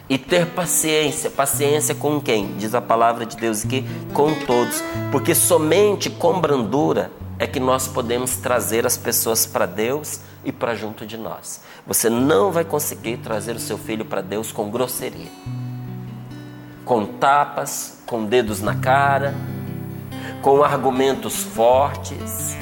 E 0.09 0.17
ter 0.17 0.47
paciência. 0.47 1.29
Paciência 1.29 1.95
com 1.95 2.19
quem? 2.19 2.57
Diz 2.57 2.75
a 2.75 2.81
palavra 2.81 3.25
de 3.25 3.37
Deus 3.37 3.63
aqui: 3.63 3.85
com 4.13 4.35
todos. 4.41 4.83
Porque 5.13 5.33
somente 5.33 6.09
com 6.09 6.41
brandura 6.41 7.13
é 7.39 7.47
que 7.47 7.61
nós 7.61 7.87
podemos 7.87 8.35
trazer 8.35 8.85
as 8.85 8.97
pessoas 8.97 9.45
para 9.45 9.65
Deus 9.65 10.19
e 10.43 10.51
para 10.51 10.75
junto 10.75 11.05
de 11.05 11.15
nós. 11.15 11.61
Você 11.87 12.09
não 12.09 12.51
vai 12.51 12.65
conseguir 12.65 13.19
trazer 13.19 13.55
o 13.55 13.59
seu 13.59 13.77
filho 13.77 14.03
para 14.03 14.19
Deus 14.19 14.51
com 14.51 14.69
grosseria 14.69 15.31
com 16.85 17.03
tapas, 17.05 17.97
com 18.05 18.23
dedos 18.23 18.61
na 18.61 18.75
cara, 18.75 19.33
com 20.41 20.63
argumentos 20.63 21.43
fortes, 21.43 22.55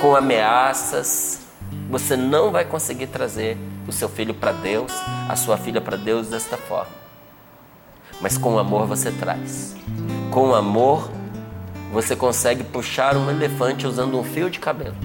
com 0.00 0.16
ameaças. 0.16 1.40
Você 1.88 2.16
não 2.16 2.50
vai 2.50 2.64
conseguir 2.64 3.06
trazer 3.06 3.56
o 3.86 3.92
seu 3.92 4.08
filho 4.08 4.34
para 4.34 4.50
Deus, 4.52 4.92
a 5.28 5.36
sua 5.36 5.56
filha 5.56 5.80
para 5.80 5.96
Deus 5.96 6.28
desta 6.28 6.56
forma. 6.56 6.90
Mas 8.20 8.36
com 8.36 8.58
amor 8.58 8.86
você 8.86 9.12
traz. 9.12 9.76
Com 10.30 10.54
amor 10.54 11.08
você 11.92 12.16
consegue 12.16 12.64
puxar 12.64 13.16
um 13.16 13.30
elefante 13.30 13.86
usando 13.86 14.18
um 14.18 14.24
fio 14.24 14.50
de 14.50 14.58
cabelo. 14.58 14.96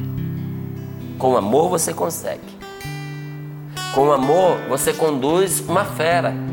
Com 1.20 1.38
amor 1.38 1.70
você 1.70 1.94
consegue. 1.94 2.58
Com 3.94 4.12
amor 4.12 4.58
você 4.70 4.94
conduz 4.94 5.60
uma 5.60 5.84
fera 5.84 6.47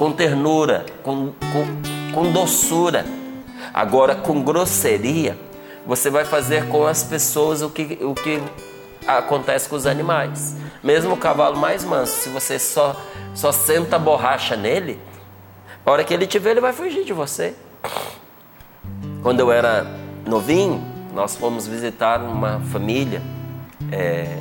com 0.00 0.10
ternura, 0.10 0.86
com, 1.02 1.30
com, 1.52 2.14
com 2.14 2.32
doçura. 2.32 3.04
Agora, 3.74 4.14
com 4.14 4.42
grosseria, 4.42 5.38
você 5.86 6.08
vai 6.08 6.24
fazer 6.24 6.66
com 6.68 6.86
as 6.86 7.02
pessoas 7.02 7.60
o 7.60 7.68
que, 7.68 7.98
o 8.00 8.14
que 8.14 8.42
acontece 9.06 9.68
com 9.68 9.76
os 9.76 9.86
animais. 9.86 10.56
Mesmo 10.82 11.12
o 11.12 11.16
cavalo 11.18 11.58
mais 11.58 11.84
manso, 11.84 12.14
se 12.14 12.30
você 12.30 12.58
só, 12.58 12.96
só 13.34 13.52
senta 13.52 13.98
borracha 13.98 14.56
nele, 14.56 14.98
a 15.84 15.90
hora 15.90 16.02
que 16.02 16.14
ele 16.14 16.26
te 16.26 16.38
ver, 16.38 16.52
ele 16.52 16.62
vai 16.62 16.72
fugir 16.72 17.04
de 17.04 17.12
você. 17.12 17.54
Quando 19.22 19.40
eu 19.40 19.52
era 19.52 19.84
novinho, 20.26 20.82
nós 21.12 21.36
fomos 21.36 21.66
visitar 21.66 22.22
uma 22.22 22.58
família, 22.72 23.20
é, 23.92 24.38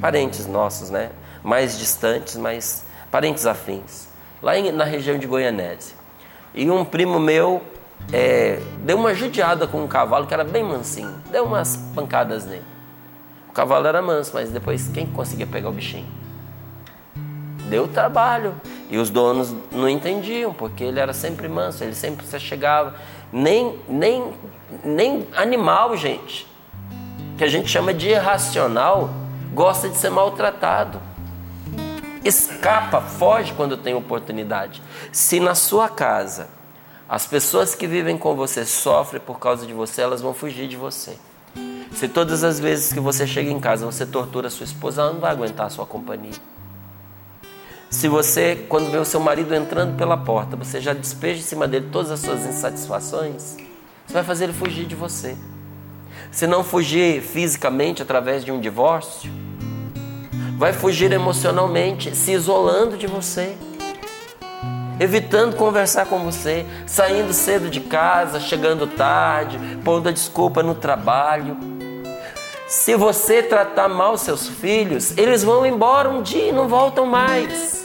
parentes 0.00 0.48
nossos, 0.48 0.90
né? 0.90 1.12
Mais 1.44 1.78
distantes, 1.78 2.36
mas 2.36 2.84
parentes 3.08 3.46
afins 3.46 4.10
lá 4.42 4.58
em, 4.58 4.72
na 4.72 4.84
região 4.84 5.16
de 5.16 5.26
Goianésia. 5.26 5.96
E 6.54 6.70
um 6.70 6.84
primo 6.84 7.18
meu 7.18 7.62
é, 8.12 8.60
deu 8.78 8.98
uma 8.98 9.14
judiada 9.14 9.66
com 9.66 9.84
um 9.84 9.86
cavalo 9.86 10.26
que 10.26 10.34
era 10.34 10.44
bem 10.44 10.64
mansinho, 10.64 11.14
deu 11.30 11.44
umas 11.44 11.76
pancadas 11.94 12.44
nele. 12.44 12.64
O 13.48 13.52
cavalo 13.52 13.86
era 13.86 14.02
manso, 14.02 14.32
mas 14.34 14.50
depois 14.50 14.88
quem 14.88 15.06
conseguia 15.06 15.46
pegar 15.46 15.68
o 15.68 15.72
bichinho? 15.72 16.08
Deu 17.68 17.86
trabalho. 17.86 18.54
E 18.90 18.98
os 18.98 19.08
donos 19.08 19.54
não 19.70 19.88
entendiam, 19.88 20.52
porque 20.52 20.84
ele 20.84 20.98
era 20.98 21.12
sempre 21.12 21.48
manso, 21.48 21.84
ele 21.84 21.94
sempre 21.94 22.26
se 22.26 22.38
chegava. 22.40 22.94
Nem, 23.32 23.78
nem, 23.88 24.32
nem 24.84 25.26
animal, 25.34 25.96
gente, 25.96 26.46
que 27.38 27.44
a 27.44 27.48
gente 27.48 27.68
chama 27.68 27.94
de 27.94 28.08
irracional, 28.08 29.10
gosta 29.54 29.88
de 29.88 29.96
ser 29.96 30.10
maltratado 30.10 31.11
escapa, 32.24 33.00
foge 33.00 33.52
quando 33.54 33.76
tem 33.76 33.94
oportunidade. 33.94 34.82
Se 35.10 35.40
na 35.40 35.54
sua 35.54 35.88
casa 35.88 36.48
as 37.08 37.26
pessoas 37.26 37.74
que 37.74 37.86
vivem 37.86 38.16
com 38.16 38.34
você 38.34 38.64
sofrem 38.64 39.20
por 39.20 39.38
causa 39.38 39.66
de 39.66 39.72
você, 39.72 40.00
elas 40.02 40.22
vão 40.22 40.32
fugir 40.32 40.68
de 40.68 40.76
você. 40.76 41.16
Se 41.92 42.08
todas 42.08 42.42
as 42.42 42.58
vezes 42.58 42.92
que 42.92 43.00
você 43.00 43.26
chega 43.26 43.50
em 43.50 43.60
casa 43.60 43.84
você 43.84 44.06
tortura 44.06 44.48
sua 44.48 44.64
esposa, 44.64 45.02
ela 45.02 45.12
não 45.12 45.20
vai 45.20 45.30
aguentar 45.30 45.66
a 45.66 45.70
sua 45.70 45.84
companhia. 45.84 46.32
Se 47.90 48.08
você, 48.08 48.64
quando 48.70 48.90
vê 48.90 48.96
o 48.96 49.04
seu 49.04 49.20
marido 49.20 49.54
entrando 49.54 49.98
pela 49.98 50.16
porta, 50.16 50.56
você 50.56 50.80
já 50.80 50.94
despeja 50.94 51.40
em 51.40 51.44
cima 51.44 51.68
dele 51.68 51.88
todas 51.92 52.10
as 52.10 52.20
suas 52.20 52.46
insatisfações, 52.46 53.56
você 54.06 54.14
vai 54.14 54.24
fazer 54.24 54.44
ele 54.44 54.54
fugir 54.54 54.86
de 54.86 54.94
você. 54.94 55.36
Se 56.30 56.46
não 56.46 56.64
fugir 56.64 57.20
fisicamente 57.20 58.00
através 58.00 58.42
de 58.42 58.50
um 58.50 58.58
divórcio, 58.58 59.30
vai 60.56 60.72
fugir 60.72 61.12
emocionalmente, 61.12 62.14
se 62.14 62.32
isolando 62.32 62.96
de 62.96 63.06
você, 63.06 63.56
evitando 65.00 65.56
conversar 65.56 66.06
com 66.06 66.18
você, 66.20 66.64
saindo 66.86 67.32
cedo 67.32 67.68
de 67.68 67.80
casa, 67.80 68.38
chegando 68.38 68.86
tarde, 68.86 69.58
pondo 69.84 70.08
a 70.08 70.12
desculpa 70.12 70.62
no 70.62 70.74
trabalho. 70.74 71.56
Se 72.68 72.94
você 72.94 73.42
tratar 73.42 73.88
mal 73.88 74.16
seus 74.16 74.48
filhos, 74.48 75.16
eles 75.18 75.42
vão 75.44 75.66
embora 75.66 76.08
um 76.08 76.22
dia 76.22 76.48
e 76.48 76.52
não 76.52 76.68
voltam 76.68 77.04
mais. 77.04 77.82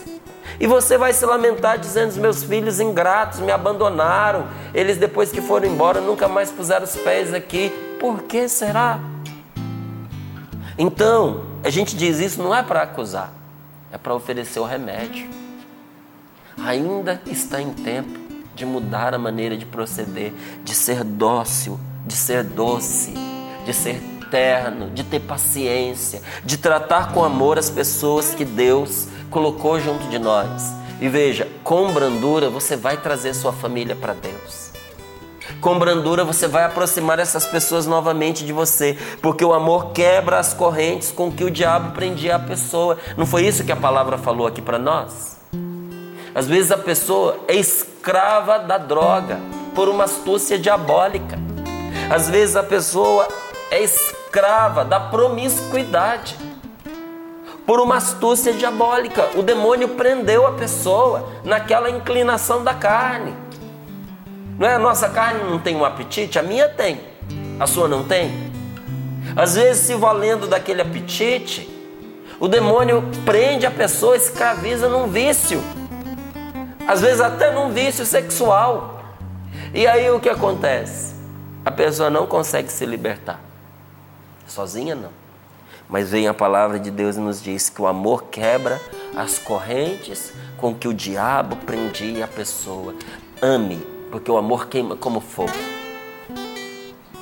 E 0.59 0.65
você 0.65 0.97
vai 0.97 1.13
se 1.13 1.25
lamentar 1.25 1.77
dizendo: 1.77 2.15
meus 2.19 2.43
filhos 2.43 2.79
ingratos 2.79 3.39
me 3.39 3.51
abandonaram. 3.51 4.47
Eles, 4.73 4.97
depois 4.97 5.31
que 5.31 5.41
foram 5.41 5.67
embora, 5.67 5.99
nunca 5.99 6.27
mais 6.27 6.51
puseram 6.51 6.85
os 6.85 6.95
pés 6.95 7.33
aqui. 7.33 7.69
Por 7.99 8.23
que 8.23 8.47
será? 8.47 8.99
Então, 10.77 11.43
a 11.63 11.69
gente 11.69 11.95
diz 11.95 12.19
isso 12.19 12.41
não 12.41 12.53
é 12.53 12.61
para 12.61 12.83
acusar, 12.83 13.33
é 13.91 13.97
para 13.97 14.13
oferecer 14.13 14.59
o 14.59 14.65
remédio. 14.65 15.27
Ainda 16.63 17.21
está 17.25 17.61
em 17.61 17.71
tempo 17.73 18.19
de 18.55 18.65
mudar 18.65 19.13
a 19.13 19.17
maneira 19.17 19.57
de 19.57 19.65
proceder, 19.65 20.33
de 20.63 20.73
ser 20.75 21.03
dócil, 21.03 21.79
de 22.05 22.13
ser 22.13 22.43
doce, 22.43 23.13
de 23.65 23.73
ser 23.73 24.01
terno, 24.29 24.89
de 24.89 25.03
ter 25.03 25.19
paciência, 25.21 26.21
de 26.43 26.57
tratar 26.57 27.11
com 27.11 27.23
amor 27.23 27.57
as 27.57 27.69
pessoas 27.69 28.33
que 28.33 28.45
Deus 28.45 29.07
colocou 29.29 29.79
junto 29.79 30.07
de 30.09 30.19
nós. 30.19 30.73
E 30.99 31.07
veja, 31.07 31.47
com 31.63 31.91
brandura 31.91 32.49
você 32.49 32.75
vai 32.75 32.97
trazer 32.97 33.33
sua 33.33 33.53
família 33.53 33.95
para 33.95 34.13
Deus. 34.13 34.66
Com 35.61 35.79
brandura 35.79 36.23
você 36.23 36.47
vai 36.47 36.63
aproximar 36.63 37.19
essas 37.19 37.45
pessoas 37.45 37.85
novamente 37.85 38.45
de 38.45 38.53
você, 38.53 38.97
porque 39.21 39.43
o 39.43 39.53
amor 39.53 39.91
quebra 39.91 40.39
as 40.39 40.53
correntes 40.53 41.11
com 41.11 41.31
que 41.31 41.43
o 41.43 41.51
diabo 41.51 41.91
prendia 41.91 42.35
a 42.35 42.39
pessoa. 42.39 42.97
Não 43.15 43.25
foi 43.25 43.45
isso 43.45 43.63
que 43.63 43.71
a 43.71 43.75
palavra 43.75 44.17
falou 44.17 44.47
aqui 44.47 44.61
para 44.61 44.77
nós? 44.77 45.37
Às 46.35 46.47
vezes 46.47 46.71
a 46.71 46.77
pessoa 46.77 47.39
é 47.47 47.55
escrava 47.55 48.59
da 48.59 48.77
droga 48.77 49.39
por 49.73 49.89
uma 49.89 50.03
astúcia 50.03 50.59
diabólica. 50.59 51.39
Às 52.09 52.29
vezes 52.29 52.55
a 52.55 52.63
pessoa 52.63 53.27
é 53.71 53.81
escrava 53.81 54.85
da 54.85 54.99
promiscuidade 54.99 56.37
por 57.65 57.79
uma 57.81 57.97
astúcia 57.97 58.53
diabólica. 58.53 59.29
O 59.35 59.41
demônio 59.41 59.89
prendeu 59.89 60.47
a 60.47 60.53
pessoa 60.53 61.27
naquela 61.43 61.89
inclinação 61.89 62.63
da 62.63 62.73
carne. 62.73 63.35
Não 64.57 64.67
é? 64.67 64.75
A 64.75 64.79
nossa 64.79 65.09
carne 65.09 65.43
não 65.43 65.59
tem 65.59 65.75
um 65.75 65.85
apetite, 65.85 66.39
a 66.39 66.43
minha 66.43 66.67
tem. 66.67 66.99
A 67.59 67.67
sua 67.67 67.87
não 67.87 68.03
tem? 68.03 68.31
Às 69.35 69.55
vezes, 69.55 69.85
se 69.85 69.93
valendo 69.93 70.47
daquele 70.47 70.81
apetite, 70.81 71.69
o 72.39 72.47
demônio 72.47 73.03
prende 73.25 73.65
a 73.65 73.71
pessoa, 73.71 74.15
escraviza 74.15 74.89
num 74.89 75.07
vício. 75.07 75.61
Às 76.87 77.01
vezes, 77.01 77.21
até 77.21 77.51
num 77.51 77.69
vício 77.69 78.05
sexual. 78.05 79.01
E 79.73 79.85
aí 79.85 80.09
o 80.09 80.19
que 80.19 80.29
acontece? 80.29 81.15
A 81.63 81.71
pessoa 81.71 82.09
não 82.09 82.25
consegue 82.25 82.71
se 82.71 82.85
libertar. 82.85 83.39
Sozinha 84.47 84.95
não. 84.95 85.11
Mas 85.89 86.09
vem 86.09 86.27
a 86.27 86.33
palavra 86.33 86.79
de 86.79 86.89
Deus 86.89 87.15
e 87.15 87.19
nos 87.19 87.41
diz 87.41 87.69
que 87.69 87.81
o 87.81 87.87
amor 87.87 88.25
quebra 88.25 88.81
as 89.15 89.37
correntes 89.37 90.33
com 90.57 90.73
que 90.73 90.87
o 90.87 90.93
diabo 90.93 91.55
prendia 91.57 92.25
a 92.25 92.27
pessoa. 92.27 92.93
Ame, 93.41 93.96
porque 94.11 94.31
o 94.31 94.37
amor 94.37 94.67
queima 94.67 94.95
como 94.95 95.19
fogo. 95.19 95.51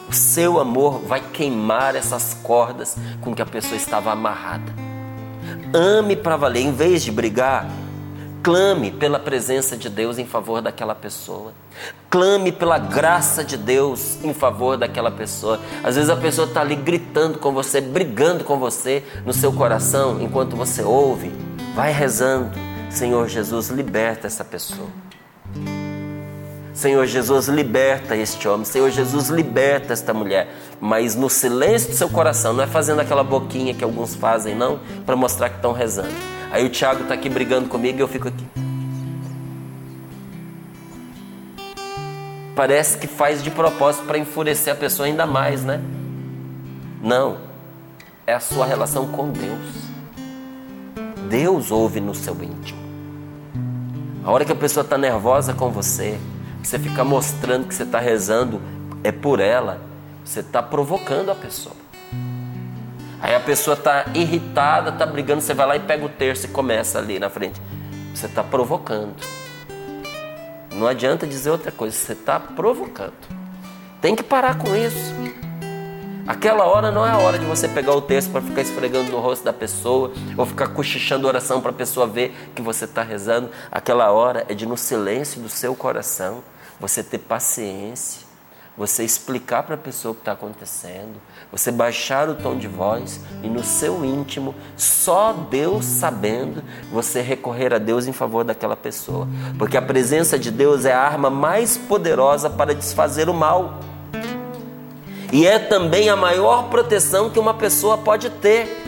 O 0.08 0.14
seu 0.14 0.60
amor 0.60 1.00
vai 1.00 1.20
queimar 1.20 1.96
essas 1.96 2.36
cordas 2.44 2.96
com 3.22 3.34
que 3.34 3.42
a 3.42 3.46
pessoa 3.46 3.76
estava 3.76 4.12
amarrada. 4.12 4.72
Ame 5.74 6.16
para 6.16 6.38
valer, 6.38 6.62
em 6.62 6.72
vez 6.72 7.04
de 7.04 7.12
brigar, 7.12 7.68
clame 8.44 8.92
pela 8.92 9.18
presença 9.18 9.76
de 9.76 9.90
Deus 9.90 10.20
em 10.20 10.26
favor 10.26 10.62
daquela 10.62 10.94
pessoa. 10.94 11.52
Clame 12.10 12.52
pela 12.52 12.78
graça 12.78 13.44
de 13.44 13.58
Deus 13.58 14.24
em 14.24 14.34
favor 14.34 14.78
daquela 14.78 15.10
pessoa. 15.10 15.60
Às 15.84 15.96
vezes 15.96 16.10
a 16.10 16.16
pessoa 16.16 16.48
está 16.48 16.62
ali 16.62 16.76
gritando 16.76 17.40
com 17.40 17.52
você, 17.52 17.82
brigando 17.82 18.44
com 18.44 18.60
você 18.60 19.04
no 19.26 19.34
seu 19.34 19.52
coração, 19.52 20.22
enquanto 20.22 20.56
você 20.56 20.84
ouve. 20.84 21.32
Vai 21.76 21.92
rezando. 21.92 22.52
Senhor 22.92 23.28
Jesus, 23.28 23.70
liberta 23.70 24.28
essa 24.28 24.46
pessoa. 24.46 24.88
Senhor 26.76 27.06
Jesus, 27.06 27.48
liberta 27.48 28.18
este 28.18 28.50
homem. 28.50 28.66
Senhor 28.66 28.92
Jesus, 28.92 29.30
liberta 29.30 29.94
esta 29.94 30.14
mulher. 30.14 30.54
Mas 30.82 31.16
no 31.16 31.30
silêncio 31.30 31.92
do 31.92 31.96
seu 31.96 32.10
coração, 32.10 32.52
não 32.52 32.66
é 32.66 32.68
fazendo 32.68 33.00
aquela 33.00 33.24
boquinha 33.24 33.74
que 33.74 33.84
alguns 33.84 34.14
fazem, 34.14 34.54
não, 34.54 34.82
para 35.06 35.16
mostrar 35.16 35.50
que 35.50 35.56
estão 35.56 35.72
rezando. 35.72 36.14
Aí 36.52 36.66
o 36.66 36.70
Tiago 36.70 37.04
está 37.04 37.14
aqui 37.14 37.30
brigando 37.30 37.70
comigo 37.70 37.98
e 37.98 38.02
eu 38.02 38.08
fico 38.10 38.28
aqui. 38.28 38.46
Parece 42.54 42.98
que 42.98 43.08
faz 43.08 43.42
de 43.42 43.50
propósito 43.50 44.06
para 44.06 44.18
enfurecer 44.18 44.74
a 44.74 44.76
pessoa 44.76 45.08
ainda 45.08 45.26
mais, 45.26 45.64
né? 45.64 45.82
Não. 47.02 47.38
É 48.28 48.34
a 48.34 48.40
sua 48.42 48.66
relação 48.66 49.08
com 49.08 49.30
Deus. 49.30 49.60
Deus 51.30 51.72
ouve 51.72 52.02
no 52.02 52.14
seu 52.14 52.34
íntimo. 52.44 52.80
A 54.26 54.32
hora 54.32 54.44
que 54.44 54.52
a 54.52 54.56
pessoa 54.56 54.84
está 54.84 54.98
nervosa 54.98 55.54
com 55.54 55.70
você, 55.70 56.20
você 56.66 56.80
fica 56.80 57.04
mostrando 57.04 57.68
que 57.68 57.76
você 57.76 57.84
está 57.84 58.00
rezando 58.00 58.62
é 59.04 59.12
por 59.12 59.40
ela, 59.40 59.80
você 60.24 60.40
está 60.40 60.64
provocando 60.64 61.30
a 61.32 61.36
pessoa. 61.36 61.76
Aí 63.22 63.36
a 63.36 63.40
pessoa 63.40 63.76
está 63.76 64.06
irritada, 64.14 64.90
está 64.90 65.06
brigando, 65.06 65.42
você 65.42 65.54
vai 65.54 65.68
lá 65.68 65.76
e 65.76 65.80
pega 65.80 66.06
o 66.06 66.10
terço 66.10 66.46
e 66.46 66.50
começa 66.50 66.98
ali 67.00 67.20
na 67.20 67.30
frente. 67.30 67.62
Você 68.14 68.26
está 68.26 68.44
provocando. 68.44 69.16
Não 70.72 70.88
adianta 70.88 71.26
dizer 71.26 71.52
outra 71.52 71.72
coisa, 71.72 71.96
você 71.96 72.14
está 72.14 72.40
provocando. 72.40 73.14
Tem 74.02 74.16
que 74.16 74.24
parar 74.24 74.58
com 74.58 74.76
isso. 74.76 75.14
Aquela 76.28 76.66
hora 76.66 76.92
não 76.92 77.06
é 77.06 77.12
a 77.12 77.18
hora 77.18 77.38
de 77.38 77.46
você 77.46 77.68
pegar 77.68 77.94
o 77.94 78.02
texto 78.02 78.32
para 78.32 78.42
ficar 78.42 78.62
esfregando 78.62 79.12
no 79.12 79.20
rosto 79.20 79.46
da 79.46 79.54
pessoa 79.54 80.12
ou 80.36 80.46
ficar 80.46 80.70
cochichando 80.70 81.28
oração 81.28 81.62
para 81.62 81.70
a 81.70 81.74
pessoa 81.74 82.08
ver 82.08 82.36
que 82.56 82.62
você 82.64 82.86
está 82.86 83.04
rezando. 83.04 83.52
Aquela 83.72 84.12
hora 84.12 84.44
é 84.50 84.56
de, 84.56 84.66
no 84.66 84.76
silêncio 84.76 85.40
do 85.40 85.50
seu 85.50 85.76
coração, 85.76 86.44
você 86.80 87.04
ter 87.04 87.20
paciência, 87.20 88.26
você 88.78 89.04
explicar 89.04 89.64
para 89.64 89.76
a 89.76 89.78
pessoa 89.78 90.12
o 90.12 90.16
que 90.16 90.22
está 90.22 90.34
acontecendo, 90.34 91.16
você 91.50 91.72
baixar 91.72 92.28
o 92.28 92.36
tom 92.36 92.58
de 92.58 92.68
voz 92.68 93.22
e 93.42 93.48
no 93.48 93.64
seu 93.64 94.04
íntimo, 94.04 94.54
só 94.76 95.32
Deus 95.32 95.86
sabendo, 95.86 96.62
você 96.92 97.22
recorrer 97.22 97.74
a 97.74 97.78
Deus 97.78 98.06
em 98.06 98.12
favor 98.12 98.44
daquela 98.44 98.76
pessoa. 98.76 99.28
Porque 99.58 99.78
a 99.78 99.82
presença 99.82 100.38
de 100.38 100.52
Deus 100.52 100.84
é 100.84 100.94
a 100.94 101.00
arma 101.00 101.30
mais 101.30 101.78
poderosa 101.78 102.50
para 102.50 102.76
desfazer 102.76 103.30
o 103.30 103.34
mal. 103.34 103.80
E 105.32 105.48
é 105.48 105.58
também 105.58 106.10
a 106.10 106.16
maior 106.16 106.70
proteção 106.70 107.30
que 107.30 107.40
uma 107.40 107.54
pessoa 107.54 107.98
pode 107.98 108.30
ter. 108.30 108.84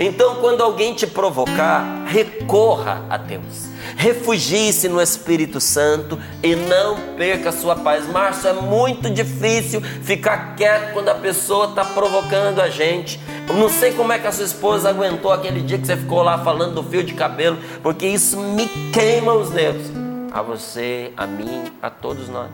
Então, 0.00 0.36
quando 0.36 0.62
alguém 0.62 0.92
te 0.92 1.06
provocar, 1.06 2.04
recorra 2.06 3.04
a 3.08 3.16
Deus. 3.16 3.75
Refugie-se 3.96 4.88
no 4.88 5.00
Espírito 5.00 5.60
Santo 5.60 6.18
e 6.42 6.54
não 6.56 6.96
perca 7.16 7.50
a 7.50 7.52
sua 7.52 7.76
paz. 7.76 8.06
Márcio, 8.06 8.48
é 8.48 8.52
muito 8.52 9.10
difícil 9.10 9.80
ficar 9.80 10.56
quieto 10.56 10.92
quando 10.92 11.08
a 11.08 11.14
pessoa 11.14 11.68
está 11.68 11.84
provocando 11.84 12.60
a 12.60 12.68
gente. 12.68 13.20
Eu 13.48 13.54
não 13.54 13.68
sei 13.68 13.92
como 13.92 14.12
é 14.12 14.18
que 14.18 14.26
a 14.26 14.32
sua 14.32 14.44
esposa 14.44 14.88
aguentou 14.88 15.32
aquele 15.32 15.60
dia 15.60 15.78
que 15.78 15.86
você 15.86 15.96
ficou 15.96 16.22
lá 16.22 16.38
falando 16.38 16.74
do 16.74 16.82
fio 16.82 17.04
de 17.04 17.14
cabelo, 17.14 17.58
porque 17.82 18.06
isso 18.06 18.38
me 18.38 18.66
queima 18.92 19.32
os 19.32 19.50
dedos. 19.50 19.86
A 20.32 20.42
você, 20.42 21.12
a 21.16 21.26
mim, 21.26 21.64
a 21.80 21.88
todos 21.88 22.28
nós. 22.28 22.50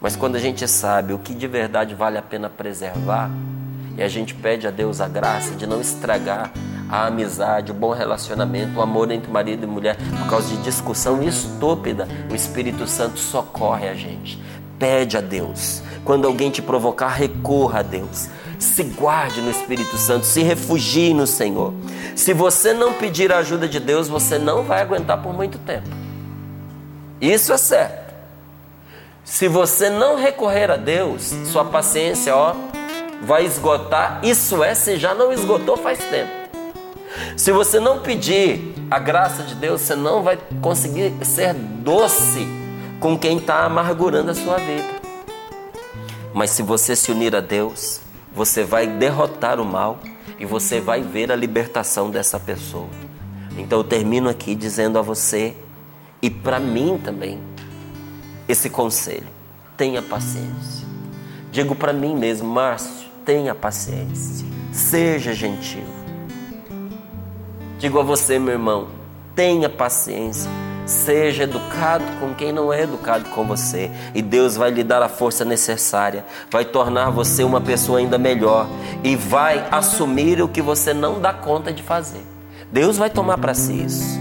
Mas 0.00 0.16
quando 0.16 0.36
a 0.36 0.40
gente 0.40 0.66
sabe 0.66 1.12
o 1.12 1.18
que 1.18 1.32
de 1.32 1.46
verdade 1.46 1.94
vale 1.94 2.18
a 2.18 2.22
pena 2.22 2.50
preservar, 2.50 3.30
e 3.96 4.02
a 4.02 4.08
gente 4.08 4.34
pede 4.34 4.66
a 4.66 4.70
Deus 4.70 5.00
a 5.00 5.08
graça 5.08 5.54
de 5.54 5.66
não 5.66 5.80
estragar 5.80 6.52
a 6.88 7.06
amizade, 7.06 7.70
o 7.70 7.74
bom 7.74 7.92
relacionamento, 7.92 8.78
o 8.78 8.82
amor 8.82 9.10
entre 9.10 9.30
marido 9.30 9.64
e 9.64 9.66
mulher 9.66 9.96
por 9.96 10.28
causa 10.28 10.48
de 10.48 10.62
discussão 10.62 11.22
estúpida, 11.22 12.06
o 12.30 12.34
Espírito 12.34 12.86
Santo 12.86 13.18
socorre 13.18 13.88
a 13.88 13.94
gente. 13.94 14.38
Pede 14.78 15.16
a 15.16 15.20
Deus. 15.20 15.82
Quando 16.04 16.26
alguém 16.26 16.50
te 16.50 16.60
provocar, 16.60 17.08
recorra 17.08 17.80
a 17.80 17.82
Deus. 17.82 18.28
Se 18.58 18.82
guarde 18.82 19.40
no 19.40 19.50
Espírito 19.50 19.96
Santo, 19.96 20.26
se 20.26 20.42
refugie 20.42 21.14
no 21.14 21.26
Senhor. 21.26 21.72
Se 22.14 22.34
você 22.34 22.74
não 22.74 22.92
pedir 22.92 23.32
a 23.32 23.38
ajuda 23.38 23.66
de 23.66 23.80
Deus, 23.80 24.08
você 24.08 24.38
não 24.38 24.62
vai 24.62 24.82
aguentar 24.82 25.22
por 25.22 25.32
muito 25.32 25.58
tempo. 25.58 25.88
Isso 27.20 27.52
é 27.52 27.56
certo. 27.56 28.12
Se 29.24 29.48
você 29.48 29.88
não 29.88 30.16
recorrer 30.16 30.70
a 30.70 30.76
Deus, 30.76 31.32
sua 31.46 31.64
paciência, 31.64 32.36
ó, 32.36 32.54
vai 33.22 33.46
esgotar. 33.46 34.20
Isso 34.22 34.62
é, 34.62 34.74
se 34.74 34.96
já 34.96 35.14
não 35.14 35.32
esgotou 35.32 35.76
faz 35.76 35.98
tempo. 35.98 36.30
Se 37.36 37.52
você 37.52 37.78
não 37.78 38.00
pedir 38.00 38.74
a 38.90 38.98
graça 38.98 39.42
de 39.42 39.54
Deus, 39.54 39.80
você 39.80 39.94
não 39.94 40.22
vai 40.22 40.38
conseguir 40.60 41.12
ser 41.24 41.54
doce 41.54 42.46
com 43.00 43.18
quem 43.18 43.38
está 43.38 43.64
amargurando 43.64 44.30
a 44.30 44.34
sua 44.34 44.56
vida. 44.58 45.00
Mas 46.34 46.50
se 46.50 46.62
você 46.62 46.96
se 46.96 47.12
unir 47.12 47.34
a 47.36 47.40
Deus, 47.40 48.00
você 48.34 48.64
vai 48.64 48.86
derrotar 48.86 49.60
o 49.60 49.64
mal 49.64 49.98
e 50.38 50.46
você 50.46 50.80
vai 50.80 51.02
ver 51.02 51.30
a 51.30 51.36
libertação 51.36 52.10
dessa 52.10 52.40
pessoa. 52.40 52.88
Então 53.56 53.78
eu 53.78 53.84
termino 53.84 54.28
aqui 54.28 54.54
dizendo 54.54 54.98
a 54.98 55.02
você 55.02 55.54
e 56.22 56.30
para 56.30 56.58
mim 56.58 56.98
também 57.02 57.38
esse 58.48 58.70
conselho: 58.70 59.28
tenha 59.76 60.00
paciência. 60.00 60.86
Digo 61.50 61.74
para 61.74 61.92
mim 61.92 62.16
mesmo, 62.16 62.48
Márcio, 62.48 63.01
tenha 63.24 63.54
paciência, 63.54 64.46
seja 64.72 65.32
gentil. 65.32 65.84
Digo 67.78 67.98
a 67.98 68.02
você, 68.02 68.38
meu 68.38 68.52
irmão, 68.52 68.88
tenha 69.34 69.68
paciência, 69.68 70.50
seja 70.86 71.44
educado 71.44 72.04
com 72.20 72.34
quem 72.34 72.52
não 72.52 72.72
é 72.72 72.82
educado 72.82 73.28
com 73.30 73.44
você, 73.44 73.90
e 74.14 74.22
Deus 74.22 74.56
vai 74.56 74.70
lhe 74.70 74.84
dar 74.84 75.02
a 75.02 75.08
força 75.08 75.44
necessária, 75.44 76.24
vai 76.50 76.64
tornar 76.64 77.10
você 77.10 77.42
uma 77.42 77.60
pessoa 77.60 77.98
ainda 77.98 78.18
melhor 78.18 78.66
e 79.02 79.16
vai 79.16 79.66
assumir 79.70 80.40
o 80.42 80.48
que 80.48 80.62
você 80.62 80.92
não 80.92 81.20
dá 81.20 81.32
conta 81.32 81.72
de 81.72 81.82
fazer. 81.82 82.24
Deus 82.70 82.96
vai 82.96 83.10
tomar 83.10 83.38
para 83.38 83.54
si 83.54 83.84
isso, 83.84 84.18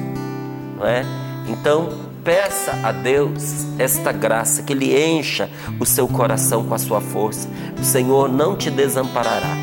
não 0.77 0.85
é? 0.85 1.05
Então, 1.47 2.10
peça 2.23 2.71
a 2.83 2.91
Deus 2.91 3.65
esta 3.77 4.11
graça, 4.11 4.63
que 4.63 4.73
Ele 4.73 4.95
encha 4.95 5.49
o 5.79 5.85
seu 5.85 6.07
coração 6.07 6.65
com 6.65 6.73
a 6.73 6.79
sua 6.79 7.01
força. 7.01 7.47
O 7.79 7.83
Senhor 7.83 8.29
não 8.29 8.55
te 8.55 8.69
desamparará. 8.69 9.55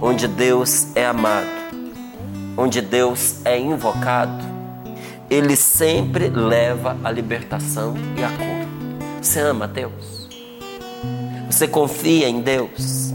Onde 0.00 0.28
Deus 0.28 0.88
é 0.94 1.04
amado, 1.06 1.48
onde 2.56 2.80
Deus 2.80 3.44
é 3.44 3.58
invocado, 3.58 4.44
Ele 5.28 5.56
sempre 5.56 6.28
leva 6.28 6.96
a 7.02 7.10
libertação 7.10 7.94
e 8.16 8.22
a 8.22 8.28
cura. 8.28 8.68
Você 9.20 9.40
ama 9.40 9.66
Deus? 9.66 10.28
Você 11.50 11.66
confia 11.66 12.28
em 12.28 12.40
Deus? 12.40 13.12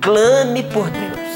Clame 0.00 0.64
por 0.64 0.90
Deus 0.90 1.29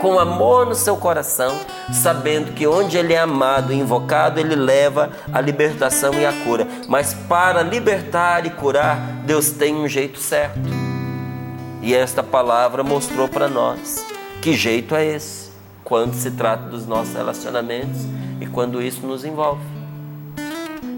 com 0.00 0.18
amor 0.18 0.66
no 0.66 0.74
seu 0.74 0.96
coração, 0.96 1.58
sabendo 1.92 2.52
que 2.52 2.66
onde 2.66 2.96
ele 2.96 3.12
é 3.12 3.18
amado 3.18 3.72
e 3.72 3.78
invocado, 3.78 4.40
ele 4.40 4.54
leva 4.54 5.10
a 5.32 5.40
libertação 5.40 6.14
e 6.14 6.24
a 6.24 6.32
cura. 6.44 6.66
Mas 6.88 7.14
para 7.14 7.62
libertar 7.62 8.46
e 8.46 8.50
curar, 8.50 8.96
Deus 9.24 9.50
tem 9.50 9.74
um 9.74 9.88
jeito 9.88 10.18
certo. 10.18 10.60
E 11.82 11.94
esta 11.94 12.22
palavra 12.22 12.82
mostrou 12.82 13.28
para 13.28 13.48
nós 13.48 14.04
que 14.40 14.52
jeito 14.52 14.94
é 14.94 15.04
esse 15.04 15.48
quando 15.84 16.14
se 16.14 16.30
trata 16.30 16.68
dos 16.68 16.86
nossos 16.86 17.14
relacionamentos 17.14 18.02
e 18.40 18.46
quando 18.46 18.82
isso 18.82 19.06
nos 19.06 19.24
envolve. 19.24 19.62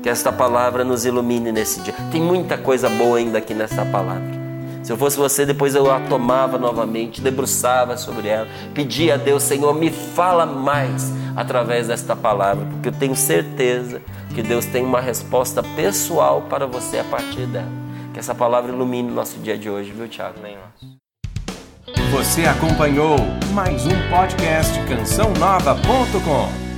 Que 0.03 0.09
esta 0.09 0.32
palavra 0.32 0.82
nos 0.82 1.05
ilumine 1.05 1.53
nesse 1.53 1.80
dia. 1.80 1.94
Tem 2.11 2.20
muita 2.20 2.57
coisa 2.57 2.88
boa 2.88 3.18
ainda 3.18 3.38
aqui 3.38 3.55
nessa 3.55 3.84
palavra. 3.84 4.39
Se 4.83 4.93
eu 4.93 4.97
fosse 4.97 5.16
você, 5.16 5.45
depois 5.45 5.74
eu 5.74 5.91
a 5.91 6.01
tomava 6.01 6.59
novamente, 6.59 7.20
debruçava 7.20 7.97
sobre 7.97 8.28
ela, 8.28 8.49
pedia 8.74 9.14
a 9.14 9.16
Deus, 9.16 9.43
Senhor, 9.43 9.74
me 9.74 9.91
fala 9.91 10.47
mais 10.47 11.12
através 11.37 11.89
desta 11.89 12.16
palavra, 12.16 12.66
porque 12.66 12.89
eu 12.89 12.93
tenho 12.93 13.14
certeza 13.14 14.01
que 14.35 14.43
Deus 14.43 14.64
tem 14.66 14.85
uma 14.85 15.01
resposta 15.01 15.62
pessoal 15.62 16.43
para 16.49 16.66
você 16.66 16.99
a 16.99 17.05
partir 17.05 17.47
dela. 17.47 17.70
Que 18.12 18.18
essa 18.18 18.35
palavra 18.35 18.72
ilumine 18.72 19.11
o 19.11 19.14
nosso 19.14 19.39
dia 19.39 19.57
de 19.57 19.68
hoje, 19.70 19.93
viu, 19.93 20.09
Tiago? 20.09 20.39
Você 22.11 22.45
acompanhou 22.45 23.16
mais 23.53 23.87
um 23.87 24.11
podcast 24.11 24.72
cançãonova.com. 24.89 26.69